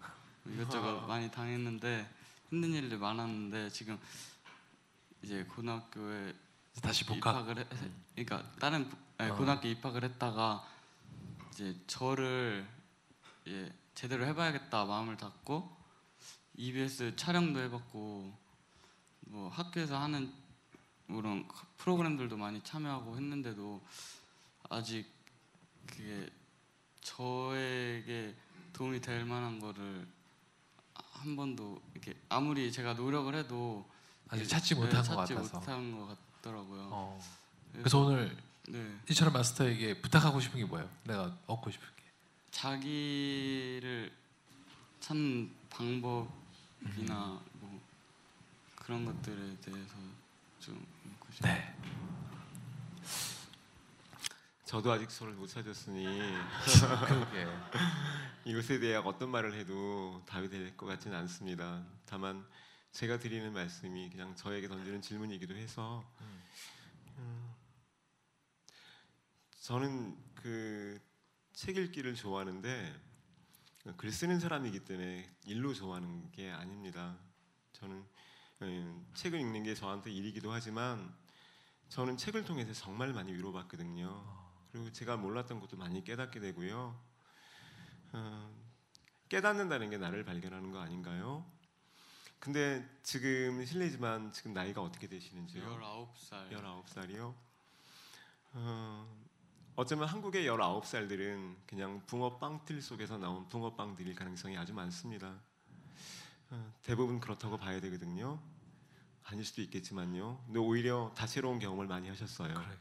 뭐 0.45 0.54
이것저것 0.54 1.02
많이 1.07 1.31
당했는데 1.31 2.09
힘든 2.49 2.73
일들 2.73 2.99
많았는데 2.99 3.69
지금 3.69 3.99
이제 5.23 5.45
고등학교에 5.45 6.35
다시 6.81 7.04
복학. 7.04 7.33
입학을 7.37 7.59
해, 7.59 7.66
그러니까 8.14 8.50
다른 8.59 8.88
부- 8.88 8.97
아니, 9.19 9.31
어. 9.31 9.35
고등학교 9.37 9.69
입학을 9.69 10.02
했다가 10.04 10.66
이제 11.52 11.76
저를 11.87 12.66
예, 13.49 13.73
제대로 13.95 14.27
해봐야겠다 14.27 14.85
마음을 14.85 15.17
갖고 15.17 15.77
EBS 16.57 17.15
촬영도 17.17 17.61
해봤고 17.61 18.33
뭐 19.27 19.49
학교에서 19.51 19.99
하는 19.99 20.33
그런 21.07 21.47
프로그램들도 21.79 22.37
많이 22.37 22.63
참여하고 22.63 23.17
했는데도 23.17 23.81
아직 24.71 25.07
그게 25.87 26.29
저에게 27.01 28.35
도움이 28.73 29.01
될 29.01 29.25
만한 29.25 29.59
거를 29.61 30.07
한 30.95 31.37
번도 31.37 31.81
이렇게 31.93 32.15
아무리 32.29 32.73
제가 32.73 32.95
노력을 32.95 33.35
해도 33.35 33.89
아직 34.29 34.47
찾지 34.47 34.75
네, 34.75 34.81
못한 34.81 35.03
것 35.03 35.17
찾지 35.17 35.35
같아서. 35.35 35.59
못한 35.59 35.99
것 35.99 36.19
같더라고요. 36.41 36.89
어. 36.91 37.21
그래서 37.73 37.99
오늘 37.99 38.37
네. 38.69 38.99
이철환 39.11 39.33
마스터에게 39.33 40.01
부탁하고 40.01 40.41
싶은 40.41 40.61
게 40.61 40.65
뭐예요? 40.65 40.89
내가 41.05 41.37
얻고 41.47 41.71
싶은 41.71 41.87
게. 41.97 42.01
자기를 42.52 44.12
찾는 45.00 45.52
방법이나 45.68 47.42
뭐 47.54 47.82
그런 48.76 49.04
것들에 49.04 49.56
대해서 49.61 49.94
좀 50.61 50.87
묻고 51.02 51.32
싶어요. 51.32 51.52
네. 51.52 51.75
저도 54.64 54.92
아직 54.92 55.11
소를 55.11 55.35
못 55.35 55.49
찾았으니 55.49 56.04
그러게. 57.09 57.47
이것에 58.44 58.78
대해 58.78 58.94
어떤 58.97 59.30
말을 59.30 59.54
해도 59.54 60.23
답이 60.26 60.49
될 60.49 60.76
것 60.76 60.87
같지는 60.87 61.16
않습니다. 61.18 61.85
다만 62.06 62.47
제가 62.92 63.18
드리는 63.18 63.52
말씀이 63.52 64.09
그냥 64.11 64.37
저에게 64.37 64.68
던지는 64.68 65.00
질문이기도 65.02 65.54
해서 65.54 66.04
음, 67.18 67.54
저는 69.61 70.16
그 70.35 71.00
책 71.52 71.76
읽기를 71.76 72.14
좋아하는데 72.14 73.00
글 73.97 74.12
쓰는 74.12 74.40
사람이기 74.40 74.80
때문에 74.80 75.28
일로 75.47 75.75
좋아하는 75.75 76.30
게 76.32 76.50
아닙니다. 76.50 77.18
저는 77.73 78.04
음, 78.62 79.06
책을 79.14 79.38
읽는 79.40 79.64
게 79.64 79.75
저한테 79.75 80.11
일이기도 80.11 80.52
하지만 80.52 81.14
저는 81.88 82.16
책을 82.16 82.44
통해서 82.44 82.73
정말 82.73 83.12
많이 83.12 83.32
위로받거든요. 83.32 84.42
그리고 84.71 84.90
제가 84.92 85.16
몰랐던 85.16 85.61
것도 85.61 85.76
많이 85.76 86.02
깨닫게 86.02 86.40
되고요. 86.40 86.99
어, 88.12 88.62
깨닫는다는 89.28 89.90
게 89.90 89.99
나를 89.99 90.25
발견하는 90.25 90.71
거 90.71 90.80
아닌가요? 90.80 91.44
근데 92.38 92.88
지금 93.02 93.64
실례지만 93.64 94.32
지금 94.32 94.52
나이가 94.52 94.80
어떻게 94.80 95.06
되시는지요? 95.06 95.64
19살 95.64 96.50
19살이요? 96.50 97.35
어, 98.54 99.22
어쩌면 99.75 100.07
한국의 100.07 100.47
19살들은 100.47 101.57
그냥 101.67 102.02
붕어 102.07 102.37
빵틀 102.38 102.83
속에서 102.83 103.17
나온 103.17 103.49
붕어빵들일 103.49 104.14
가능성이 104.14 104.59
아주 104.59 104.75
많습니다. 104.75 105.35
어, 106.50 106.73
대부분 106.83 107.19
그렇다고 107.19 107.57
봐야 107.57 107.81
되거든요. 107.81 108.38
아닐 109.25 109.45
수도 109.45 109.62
있겠지만요. 109.62 110.43
근데 110.45 110.59
오히려 110.59 111.11
다채로운 111.17 111.59
경험을 111.59 111.87
많이 111.87 112.09
하셨어요. 112.11 112.52
그러게. 112.52 112.76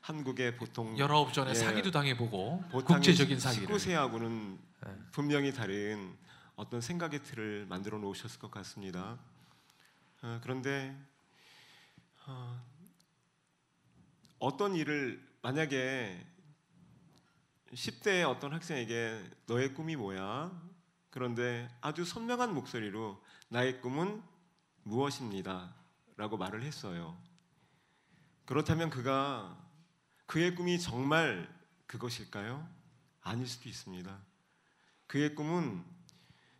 한국의 0.00 0.56
보통 0.56 0.98
열아홉 0.98 1.32
전에 1.32 1.50
예. 1.50 1.54
사기도 1.54 1.92
당해보고 1.92 2.64
국제적인 2.86 3.38
사기를. 3.38 3.68
19세하고는 3.76 4.58
네. 4.84 4.98
분명히 5.12 5.52
다른 5.52 6.16
어떤 6.56 6.80
생각의 6.80 7.22
틀을 7.22 7.66
만들어 7.66 7.98
놓으셨을 7.98 8.40
것 8.40 8.50
같습니다. 8.50 9.16
어, 10.22 10.40
그런데 10.42 10.96
어, 12.26 12.60
어떤 14.40 14.74
일을 14.74 15.24
만약에 15.40 16.31
10대의 17.72 18.28
어떤 18.28 18.52
학생에게 18.52 19.22
너의 19.46 19.72
꿈이 19.74 19.96
뭐야? 19.96 20.52
그런데 21.10 21.68
아주 21.80 22.04
선명한 22.04 22.54
목소리로 22.54 23.22
나의 23.48 23.80
꿈은 23.80 24.22
무엇입니다. 24.82 25.74
라고 26.16 26.36
말을 26.36 26.62
했어요. 26.62 27.16
그렇다면 28.44 28.90
그가 28.90 29.58
그의 30.26 30.54
꿈이 30.54 30.78
정말 30.78 31.48
그것일까요? 31.86 32.68
아닐 33.22 33.46
수도 33.46 33.68
있습니다. 33.68 34.18
그의 35.06 35.34
꿈은 35.34 35.84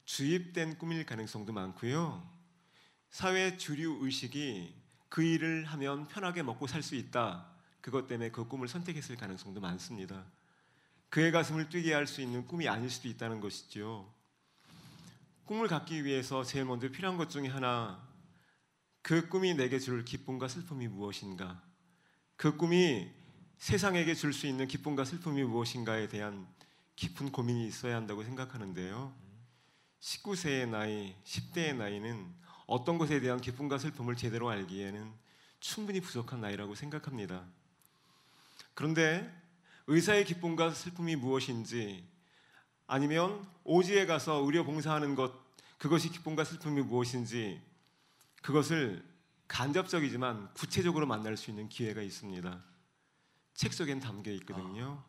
주입된 0.04 0.78
꿈일 0.78 1.04
가능성도 1.04 1.52
많고요. 1.52 2.30
사회 3.10 3.56
주류 3.56 3.98
의식이 4.02 4.74
그 5.08 5.22
일을 5.22 5.64
하면 5.66 6.08
편하게 6.08 6.42
먹고 6.42 6.66
살 6.66 6.82
수 6.82 6.94
있다. 6.94 7.50
그것 7.80 8.06
때문에 8.06 8.30
그 8.30 8.46
꿈을 8.46 8.68
선택했을 8.68 9.16
가능성도 9.16 9.60
많습니다. 9.60 10.24
그의 11.12 11.30
가슴을 11.30 11.68
뛰게 11.68 11.92
할 11.92 12.06
수 12.06 12.22
있는 12.22 12.46
꿈이 12.46 12.68
아닐 12.68 12.88
수도 12.88 13.06
있다는 13.06 13.40
것이죠. 13.40 14.10
꿈을 15.44 15.68
갖기 15.68 16.06
위해서 16.06 16.42
제일 16.42 16.64
먼저 16.64 16.90
필요한 16.90 17.18
것 17.18 17.28
중에 17.28 17.48
하나 17.48 18.02
그 19.02 19.28
꿈이 19.28 19.52
내게 19.52 19.78
줄 19.78 20.06
기쁨과 20.06 20.48
슬픔이 20.48 20.88
무엇인가? 20.88 21.62
그 22.36 22.56
꿈이 22.56 23.10
세상에게 23.58 24.14
줄 24.14 24.32
수 24.32 24.46
있는 24.46 24.66
기쁨과 24.66 25.04
슬픔이 25.04 25.44
무엇인가에 25.44 26.08
대한 26.08 26.48
깊은 26.96 27.30
고민이 27.30 27.66
있어야 27.66 27.96
한다고 27.96 28.24
생각하는데요. 28.24 29.14
19세의 30.00 30.70
나이, 30.70 31.14
10대의 31.24 31.76
나이는 31.76 32.34
어떤 32.66 32.96
것에 32.96 33.20
대한 33.20 33.38
기쁨과 33.38 33.76
슬픔을 33.76 34.16
제대로 34.16 34.48
알기에는 34.48 35.12
충분히 35.60 36.00
부족한 36.00 36.40
나이라고 36.40 36.74
생각합니다. 36.74 37.44
그런데 38.72 39.41
의사의 39.86 40.24
기쁨과 40.24 40.72
슬픔이 40.72 41.16
무엇인지 41.16 42.06
아니면 42.86 43.46
오지에 43.64 44.06
가서 44.06 44.42
의료 44.44 44.64
봉사하는 44.64 45.14
것 45.14 45.32
그것이 45.78 46.10
기쁨과 46.10 46.44
슬픔이 46.44 46.82
무엇인지 46.82 47.60
그것을 48.42 49.04
간접적이지만 49.48 50.52
구체적으로 50.54 51.06
만날 51.06 51.36
수 51.36 51.50
있는 51.50 51.68
기회가 51.68 52.00
있습니다. 52.02 52.62
책 53.54 53.72
속엔 53.74 54.00
담겨 54.00 54.30
있거든요. 54.32 55.02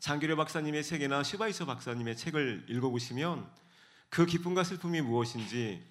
장기려 0.00 0.36
박사님의 0.36 0.84
책이나 0.84 1.22
슈바이처 1.22 1.66
박사님의 1.66 2.16
책을 2.16 2.66
읽어보시면 2.68 3.48
그 4.10 4.26
기쁨과 4.26 4.64
슬픔이 4.64 5.00
무엇인지 5.00 5.84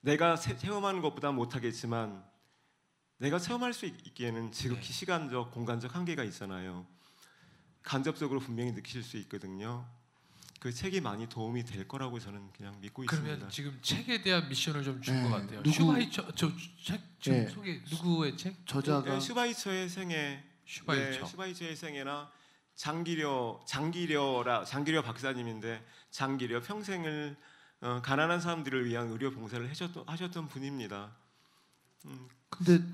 내가 0.00 0.36
세- 0.36 0.56
체험하는 0.56 1.00
것보다 1.02 1.32
못하겠지만 1.32 2.24
내가 3.18 3.38
체험할 3.38 3.72
수 3.72 3.86
있- 3.86 4.06
있기에는 4.08 4.52
지극히 4.52 4.82
네. 4.86 4.92
시간적, 4.92 5.50
공간적 5.52 5.94
한계가 5.94 6.22
있잖아요. 6.24 6.86
간접적으로 7.92 8.38
분명히 8.38 8.72
느끼실 8.72 9.02
수 9.02 9.16
있거든요. 9.16 9.86
그 10.60 10.70
책이 10.70 11.00
많이 11.00 11.26
도움이 11.26 11.64
될 11.64 11.88
거라고 11.88 12.18
저는 12.18 12.52
그냥 12.52 12.78
믿고 12.82 13.04
그러면 13.06 13.26
있습니다. 13.28 13.48
지금 13.48 13.78
책에 13.80 14.20
대한 14.20 14.46
미션을 14.46 14.84
좀준 14.84 15.14
네, 15.14 15.22
것 15.22 15.30
같아요. 15.30 15.62
누구- 15.62 15.74
슈바이처 15.74 16.32
저책 16.32 17.00
지금 17.18 17.38
네. 17.44 17.48
소개 17.48 17.80
누구의 17.90 18.36
책? 18.36 18.66
저자가 18.66 19.14
네, 19.14 19.20
슈바이처의 19.20 19.88
생애 19.88 20.44
슈바이처. 20.66 21.20
네, 21.20 21.26
슈바이처의 21.26 21.76
생애나 21.76 22.30
장기려 22.74 23.60
장기려라 23.66 24.64
장기려 24.64 25.00
박사님인데 25.02 25.82
장기려 26.10 26.60
평생을 26.60 27.36
어, 27.80 28.02
가난한 28.02 28.40
사람들을 28.42 28.84
위한 28.84 29.08
의료 29.08 29.30
봉사를 29.30 29.66
하셨던, 29.70 30.04
하셨던 30.06 30.48
분입니다. 30.48 31.16
근데 32.50 32.84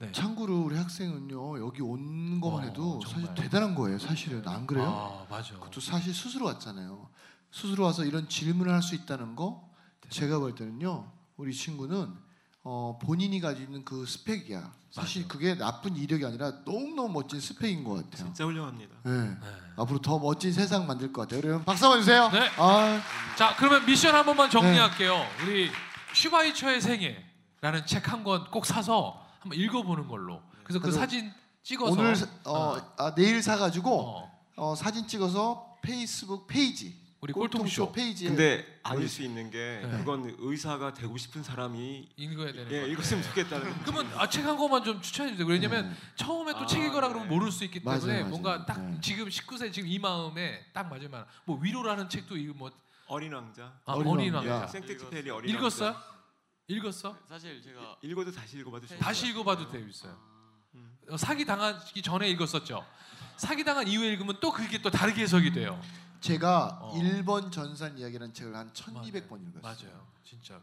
네. 0.00 0.10
참고로 0.12 0.62
우리 0.62 0.76
학생은요 0.78 1.60
여기 1.60 1.82
온 1.82 2.40
것만 2.40 2.60
어, 2.60 2.62
해도 2.66 3.00
정말. 3.06 3.26
사실 3.28 3.34
대단한 3.44 3.74
거예요. 3.74 3.98
사실은 3.98 4.46
안 4.48 4.66
그래요? 4.66 4.86
아 4.86 5.26
맞아. 5.28 5.52
그것도 5.54 5.80
사실 5.80 6.14
스스로 6.14 6.46
왔잖아요. 6.46 7.08
스스로 7.52 7.84
와서 7.84 8.04
이런 8.04 8.26
질문을 8.28 8.72
할 8.72 8.80
수 8.82 8.94
있다는 8.94 9.36
거 9.36 9.68
제가 10.08 10.38
볼 10.38 10.54
때는요 10.54 11.12
우리 11.36 11.52
친구는 11.54 12.14
어, 12.62 12.98
본인이 13.02 13.40
가지고 13.40 13.64
있는 13.64 13.84
그 13.84 14.06
스펙이야. 14.06 14.72
사실 14.90 15.22
맞아. 15.22 15.32
그게 15.34 15.54
나쁜 15.56 15.96
이력이 15.96 16.24
아니라 16.24 16.64
너무 16.64 16.94
너무 16.94 17.08
멋진 17.12 17.38
스펙인 17.38 17.84
것 17.84 17.94
같아요. 17.96 18.16
진짜 18.26 18.44
훌륭합니다. 18.44 18.94
네. 19.04 19.10
네. 19.12 19.36
앞으로 19.76 20.00
더 20.00 20.18
멋진 20.18 20.52
세상 20.52 20.86
만들 20.86 21.12
것 21.12 21.22
같아요. 21.22 21.42
여러분 21.46 21.64
박수 21.66 21.84
한번 21.84 22.00
주세요. 22.00 22.28
네. 22.30 22.50
아, 22.56 23.00
자 23.36 23.54
그러면 23.56 23.84
미션 23.84 24.14
한 24.14 24.24
번만 24.24 24.48
정리할게요. 24.48 25.14
네. 25.14 25.44
우리 25.44 25.70
슈바이처의 26.14 26.80
생애라는 26.80 27.84
책 27.86 28.08
한 28.08 28.24
권 28.24 28.50
꼭 28.50 28.64
사서 28.66 29.19
한번 29.40 29.58
읽어보는 29.58 30.06
걸로. 30.08 30.42
그래서 30.62 30.80
그 30.80 30.92
사진 30.92 31.32
찍어서 31.62 31.92
오늘 31.92 32.14
사- 32.16 32.26
어, 32.44 32.76
아, 32.96 33.14
내일 33.14 33.42
사가지고 33.42 34.00
어, 34.00 34.40
어, 34.56 34.74
사진 34.74 35.06
찍어서 35.06 35.76
페이스북 35.82 36.46
페이지 36.46 36.98
우리 37.22 37.34
꼴통쇼 37.34 37.92
페이지에 37.92 38.28
근데 38.28 38.80
아닐 38.82 39.06
수 39.08 39.22
있는 39.22 39.50
게 39.50 39.80
네. 39.84 39.90
그건 39.98 40.34
의사가 40.38 40.94
되고 40.94 41.18
싶은 41.18 41.42
사람이 41.42 42.08
읽어야 42.16 42.52
되는 42.52 42.72
예, 42.72 42.80
거. 42.80 42.86
읽었으면 42.86 43.22
좋겠다는 43.24 43.74
그러면 43.82 44.10
아, 44.16 44.26
책 44.28 44.44
한 44.46 44.56
권만 44.56 44.82
좀 44.84 45.02
추천해 45.02 45.30
주세요. 45.32 45.46
왜냐면 45.46 45.90
네. 45.90 45.96
처음에 46.16 46.52
또 46.52 46.60
아, 46.60 46.66
책 46.66 46.82
읽어라 46.82 47.08
네. 47.08 47.12
그러면 47.12 47.28
모를 47.28 47.50
수 47.52 47.64
있기 47.64 47.80
때문에 47.80 47.98
맞아요, 48.00 48.12
맞아요. 48.20 48.28
뭔가 48.30 48.64
딱 48.64 48.80
네. 48.80 48.98
지금 49.02 49.26
19세 49.28 49.70
지금 49.72 49.88
이 49.90 49.98
마음에 49.98 50.64
딱 50.72 50.88
맞을 50.88 51.10
만한 51.10 51.26
뭐 51.44 51.58
위로라는 51.60 52.08
책도 52.08 52.36
읽뭐 52.38 52.70
어린 53.06 53.34
왕자 53.34 53.72
아, 53.84 53.92
어린 53.92 54.06
어린 54.12 54.34
왕자. 54.34 54.52
왕자 54.54 54.66
생텍쥐페리 54.68 55.28
어린 55.30 55.54
읽었어요? 55.54 55.90
왕자. 55.90 56.10
읽었어? 56.70 57.16
사실 57.28 57.60
제가 57.60 57.98
읽어도 58.02 58.30
다시 58.30 58.58
읽어봐도 58.58 58.86
좋을 58.86 58.98
다시 58.98 59.22
것 59.22 59.28
읽어봐도. 59.30 59.70
재밌어요. 59.70 60.18
음. 60.74 60.96
어, 61.08 61.16
사기 61.16 61.44
당하기 61.44 62.00
전에 62.02 62.30
읽었었죠. 62.30 62.86
사기 63.36 63.64
당한 63.64 63.88
이후에 63.88 64.08
읽으면 64.12 64.38
또 64.40 64.52
그게 64.52 64.80
또 64.80 64.90
다르게 64.90 65.22
해석이 65.22 65.52
돼요. 65.52 65.80
제가 66.20 66.78
어. 66.82 66.98
일본 66.98 67.50
전산 67.50 67.98
이야기라는 67.98 68.34
책을 68.34 68.54
한 68.54 68.72
1200번 68.72 69.42
읽었어요. 69.42 69.60
맞아요, 69.62 70.06
진짜. 70.22 70.60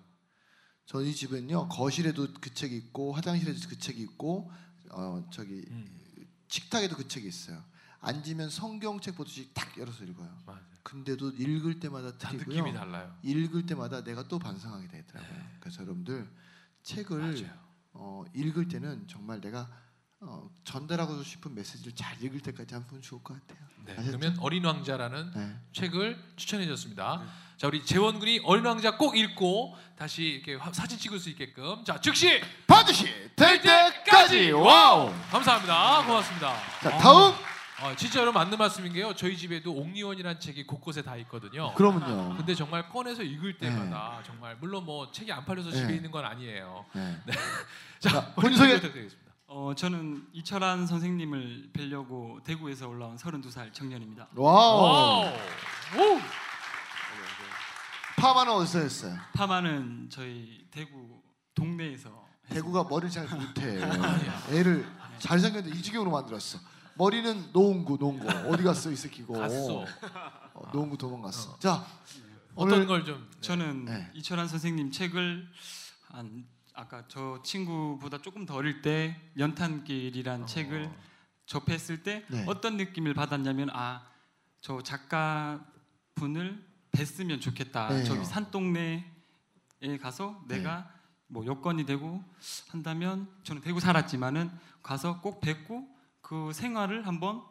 저희 0.86 1.14
집은요 1.14 1.68
거실에도 1.68 2.28
그 2.40 2.54
책이 2.54 2.76
있고 2.78 3.12
화장실에도 3.12 3.60
그 3.68 3.78
책이 3.78 4.02
있고 4.04 4.50
어 4.92 5.28
저기 5.34 5.66
음, 5.70 6.28
식탁에도 6.48 6.96
그 6.96 7.08
책이 7.08 7.28
있어요. 7.28 7.62
앉으면 8.00 8.50
성경책 8.50 9.16
보듯이 9.16 9.52
딱 9.54 9.78
열어서 9.78 10.06
읽어요. 10.06 10.32
맞아요. 10.46 10.62
근데도 10.92 11.32
읽을 11.32 11.82
때마다 11.82 12.18
다 12.18 12.30
틀리고요. 12.30 12.56
느낌이 12.64 12.74
달라요. 12.74 13.14
읽을 13.22 13.66
때마다 13.66 14.02
내가 14.06 14.24
또 14.24 14.40
반성하게 14.40 14.88
되더라고요. 14.88 15.40
그래서 15.60 15.82
여러분들 15.84 16.30
책을. 16.84 17.50
어, 18.00 18.24
읽을 18.34 18.68
때는 18.70 19.06
정말 19.08 19.42
내가 19.42 19.68
어, 20.22 20.50
전달하고 20.64 21.22
싶은 21.24 21.54
메시지를 21.56 21.94
잘 21.94 22.24
읽을 22.24 22.40
때까지 22.40 22.74
한 22.74 22.88
번 22.88 23.02
좋을 23.02 23.22
것 23.22 23.34
같아요. 23.34 23.68
네? 23.86 23.96
그러면 24.06 24.38
어린 24.40 24.64
왕자라는 24.64 25.32
네. 25.36 25.56
책을 25.74 26.18
추천해 26.38 26.66
줬습니다. 26.68 27.22
자, 27.58 27.68
우리 27.68 27.84
재원 27.84 28.20
군이 28.20 28.42
어린 28.46 28.64
왕자 28.66 28.98
꼭 28.98 29.18
읽고 29.18 29.76
다시 29.98 30.24
이렇게 30.24 30.56
화- 30.56 30.72
사진 30.72 30.98
찍을 31.00 31.20
수 31.20 31.30
있게끔 31.32 31.84
자, 31.84 32.00
즉시 32.00 32.40
반드시 32.68 33.06
될 33.36 33.62
때까지 33.62 34.52
와우. 34.52 35.12
감사합니다. 35.32 36.06
고맙습니다. 36.06 36.54
자 36.82 36.98
다음 36.98 37.34
어, 37.80 37.96
진짜 37.96 38.22
여러분 38.22 38.42
맞는 38.42 38.58
말씀인 38.58 38.92
게요. 38.92 39.14
저희 39.16 39.38
집에도 39.38 39.72
옥리원이라는 39.72 40.40
책이 40.40 40.66
곳곳에 40.66 41.04
다 41.04 41.16
있거든요. 41.18 41.74
그러면요. 41.76 42.36
근데 42.36 42.56
정말 42.56 42.90
꺼내서 42.90 43.22
읽을 43.22 43.58
때마다 43.60 44.20
정말 44.26 44.58
물론 44.60 44.84
뭐 44.84 45.12
책이 45.12 45.32
안 45.32 45.46
팔려서 45.46 45.70
집에 45.72 45.88
네. 45.88 45.96
있는 45.96 46.10
건 46.10 46.26
아니에요. 46.26 46.86
네. 46.94 47.20
자, 48.00 48.10
자, 48.10 48.34
본인 48.34 48.58
소개. 48.58 48.74
부탁드리겠습니다. 48.76 49.32
어, 49.50 49.74
저는 49.76 50.28
이철환 50.34 50.88
선생님을 50.88 51.70
뵈려고 51.72 52.40
대구에서 52.44 52.88
올라온 52.88 53.16
32살 53.16 53.72
청년입니다. 53.74 54.30
와우. 54.36 54.82
와우. 54.84 55.26
오. 55.98 56.22
파마는 58.18 58.52
어디서 58.54 58.80
했어요? 58.80 59.16
파마는 59.34 60.10
저희 60.10 60.66
대구 60.72 61.22
동네에서 61.54 62.26
대구가 62.50 62.86
머리를 62.86 63.12
잘 63.12 63.28
못해. 63.28 63.80
애를 64.52 64.88
잘생겼는데 65.20 65.78
이 65.78 65.82
지경으로 65.84 66.10
만들었어. 66.10 66.58
머리는 66.98 67.52
노홍구 67.54 67.98
노홍구 68.00 68.28
어디 68.50 68.64
갔어 68.64 68.92
이 68.92 68.96
새끼고. 68.96 69.34
갔어. 69.34 69.86
어, 70.54 70.70
노홍구 70.74 70.98
도망갔어. 70.98 71.60
자 71.60 71.86
어떤 72.56 72.74
오늘 72.80 72.88
걸좀 72.88 73.30
저는 73.42 73.86
네. 73.86 74.12
이철한 74.14 74.48
선생님 74.48 74.92
책을 74.92 75.48
한 76.08 76.46
아까 76.74 77.04
저 77.08 77.42
친구보다 77.44 78.20
조금 78.20 78.46
더 78.46 78.56
어릴 78.56 78.82
때 78.82 79.20
연탄길이란 79.38 80.48
책을 80.48 80.90
접했을 81.46 82.04
때 82.04 82.26
네. 82.30 82.46
어떤 82.48 82.78
느낌을 82.78 83.14
받았냐면 83.14 83.70
아 83.72 84.04
저 84.60 84.82
작가 84.82 85.64
분을 86.16 86.62
뵀으면 86.92 87.40
좋겠다. 87.40 87.90
네. 87.90 88.04
저기 88.04 88.26
산동네에 88.26 89.04
가서 90.02 90.44
내가 90.48 90.92
뭐 91.28 91.46
여건이 91.46 91.86
되고 91.86 92.22
한다면 92.70 93.30
저는 93.44 93.62
대구 93.62 93.80
살았지만은 93.80 94.50
가서 94.84 95.22
꼭 95.22 95.40
뵙고 95.40 95.88
그 96.28 96.52
생활을 96.54 97.08
한번 97.08 97.42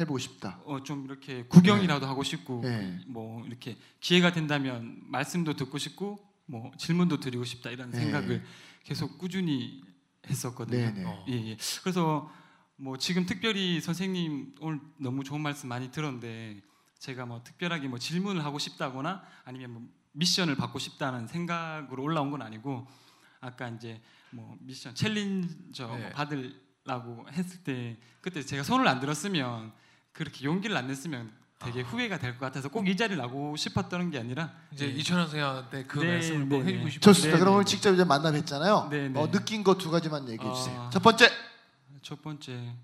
해보고 0.00 0.18
싶다. 0.18 0.58
어 0.64 0.80
좀 0.82 1.04
이렇게 1.04 1.44
구경이라도 1.44 2.06
하고 2.06 2.22
싶고 2.22 2.60
네. 2.62 2.98
뭐 3.06 3.44
이렇게 3.46 3.76
기회가 4.00 4.32
된다면 4.32 5.02
말씀도 5.04 5.54
듣고 5.54 5.76
싶고 5.78 6.18
뭐 6.46 6.70
질문도 6.78 7.20
드리고 7.20 7.44
싶다 7.44 7.70
이런 7.70 7.90
네. 7.90 7.98
생각을 7.98 8.42
계속 8.84 9.18
꾸준히 9.18 9.82
했었거든요. 10.28 10.94
네네. 10.94 11.04
어. 11.04 11.24
예, 11.28 11.32
예. 11.50 11.56
그래서 11.82 12.30
뭐 12.76 12.96
지금 12.96 13.26
특별히 13.26 13.80
선생님 13.80 14.54
오늘 14.60 14.80
너무 14.98 15.22
좋은 15.22 15.40
말씀 15.40 15.68
많이 15.68 15.90
들었는데 15.90 16.62
제가 16.98 17.26
뭐 17.26 17.42
특별하게 17.42 17.88
뭐 17.88 17.98
질문을 17.98 18.44
하고 18.44 18.58
싶다거나 18.58 19.22
아니면 19.44 19.72
뭐 19.72 19.82
미션을 20.12 20.56
받고 20.56 20.78
싶다는 20.78 21.26
생각으로 21.26 22.02
올라온 22.02 22.30
건 22.30 22.40
아니고 22.42 22.86
아까 23.40 23.68
이제 23.68 24.00
뭐 24.30 24.56
미션 24.60 24.94
챌린저 24.94 25.86
뭐 25.86 25.96
네. 25.98 26.10
받으 26.10 26.65
려고 26.86 27.26
했을 27.32 27.58
때 27.64 27.96
그때 28.20 28.42
제가 28.42 28.62
손을 28.62 28.86
안 28.88 29.00
들었으면 29.00 29.72
그렇게 30.12 30.44
용기를 30.44 30.76
안 30.76 30.86
냈으면 30.86 31.30
되게 31.58 31.80
후회가 31.82 32.18
될 32.18 32.32
것 32.38 32.40
같아서 32.46 32.68
꼭 32.68 32.86
이 32.86 32.96
자리를 32.96 33.16
나고 33.16 33.56
싶었던 33.56 34.10
게 34.10 34.18
아니라 34.18 34.52
이제 34.72 34.86
네. 34.86 34.92
이천원 34.92 35.26
선생한테 35.26 35.84
그 35.86 35.98
네, 36.00 36.12
말씀을 36.14 36.48
꼭 36.48 36.58
네, 36.62 36.68
해주고 36.68 36.84
네. 36.84 36.90
싶어요. 36.90 37.00
좋습니다. 37.14 37.36
네, 37.36 37.40
그럼 37.40 37.52
네. 37.52 37.54
오늘 37.56 37.64
직접 37.64 37.92
이제 37.94 38.04
만남했잖아요. 38.04 38.88
네, 38.90 39.08
네. 39.08 39.20
어, 39.20 39.30
느낀 39.30 39.64
거 39.64 39.74
두 39.74 39.90
가지만 39.90 40.28
얘기해 40.28 40.54
주세요. 40.54 40.80
아. 40.82 40.90
첫 40.90 41.02
번째 41.02 41.28
첫 42.02 42.22
번째 42.22 42.74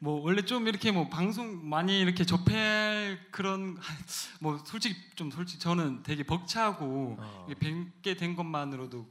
뭐 0.00 0.20
원래 0.22 0.42
좀 0.42 0.66
이렇게 0.66 0.90
뭐 0.92 1.08
방송 1.08 1.68
많이 1.68 2.00
이렇게 2.00 2.24
접할 2.24 3.18
그런 3.30 3.78
뭐 4.40 4.58
솔직히 4.66 4.96
좀 5.14 5.30
솔직히 5.30 5.60
저는 5.60 6.02
되게 6.02 6.22
벅차고 6.24 7.16
어. 7.18 7.46
뵙게 7.58 8.16
된 8.16 8.34
것만으로도 8.34 9.06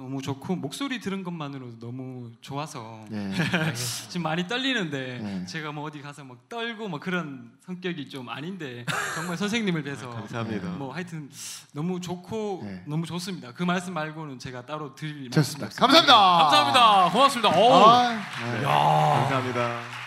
너무 0.00 0.22
좋고 0.22 0.56
목소리 0.56 0.98
들은 0.98 1.22
것만으로도 1.22 1.78
너무 1.78 2.30
좋아서 2.40 3.04
네. 3.10 3.30
지금 4.08 4.22
많이 4.22 4.48
떨리는데 4.48 5.18
네. 5.22 5.44
제가 5.44 5.72
뭐 5.72 5.84
어디 5.84 6.00
가서 6.00 6.24
막 6.24 6.48
떨고 6.48 6.88
뭐 6.88 6.98
그런 6.98 7.52
성격이 7.66 8.08
좀 8.08 8.30
아닌데 8.30 8.86
정말 9.14 9.36
선생님을 9.36 9.82
뵈서 9.82 10.08
감사합니다. 10.08 10.70
뭐 10.70 10.94
하여튼 10.94 11.28
너무 11.74 12.00
좋고 12.00 12.62
네. 12.64 12.82
너무 12.86 13.04
좋습니다. 13.04 13.52
그 13.52 13.62
말씀 13.62 13.92
말고는 13.92 14.38
제가 14.38 14.64
따로 14.64 14.94
드릴 14.94 15.30
좋습니다. 15.30 15.68
감사합니다. 15.68 16.14
감사합니다. 16.14 17.10
고맙습니다. 17.10 17.58
오. 17.58 17.74
아, 17.74 18.08
네. 18.42 18.64
야. 18.64 18.68
감사합니다. 19.28 19.99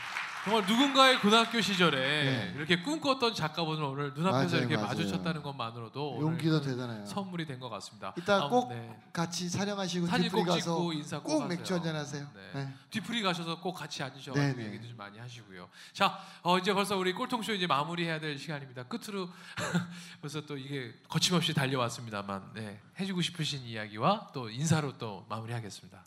정말 0.44 0.66
누군가의 0.68 1.20
고등학교 1.22 1.62
시절에 1.62 1.98
네. 2.00 2.54
이렇게 2.58 2.82
꿈꿨던 2.82 3.34
작가분을 3.34 3.82
오늘 3.82 4.14
눈앞에서 4.14 4.46
맞아요, 4.56 4.58
이렇게 4.60 4.76
맞아요. 4.76 4.88
마주쳤다는 4.90 5.42
것만으로도 5.42 6.18
용기도 6.20 6.60
큰 6.60 6.72
대단해요. 6.72 7.06
선물이 7.06 7.46
된 7.46 7.62
것 7.62 7.70
같습니다. 7.70 8.14
이따 8.18 8.44
아, 8.44 8.50
꼭 8.50 8.68
네. 8.68 9.02
같이 9.14 9.50
촬영하시고 9.50 10.06
사진 10.08 10.24
뒤풀이 10.24 10.44
꼭 10.44 10.50
가서 10.50 10.60
찍고 10.60 10.94
인사 10.94 11.20
꼭, 11.22 11.40
꼭. 11.40 11.48
맥주 11.48 11.74
한잔 11.74 11.96
하세요. 11.96 12.28
네. 12.36 12.52
네. 12.56 12.74
뒤풀이 12.90 13.22
가셔서 13.22 13.62
꼭 13.62 13.72
같이 13.74 14.04
앉으셔가지고 14.04 14.58
네, 14.58 14.64
네. 14.64 14.66
얘기도 14.68 14.90
좀 14.90 14.98
많이 14.98 15.18
하시고요. 15.18 15.70
자, 15.94 16.20
어, 16.42 16.58
이제 16.58 16.74
벌써 16.74 16.98
우리 16.98 17.14
꼴통쇼 17.14 17.54
이제 17.54 17.66
마무리해야 17.66 18.20
될 18.20 18.38
시간입니다. 18.38 18.84
끝으로 18.84 19.30
벌써 20.20 20.42
또 20.42 20.58
이게 20.58 20.94
거침없이 21.08 21.54
달려왔습니다만 21.54 22.52
네, 22.56 22.82
해주고 23.00 23.22
싶으신 23.22 23.62
이야기와 23.62 24.32
또 24.34 24.50
인사로 24.50 24.98
또 24.98 25.26
마무리하겠습니다. 25.30 26.04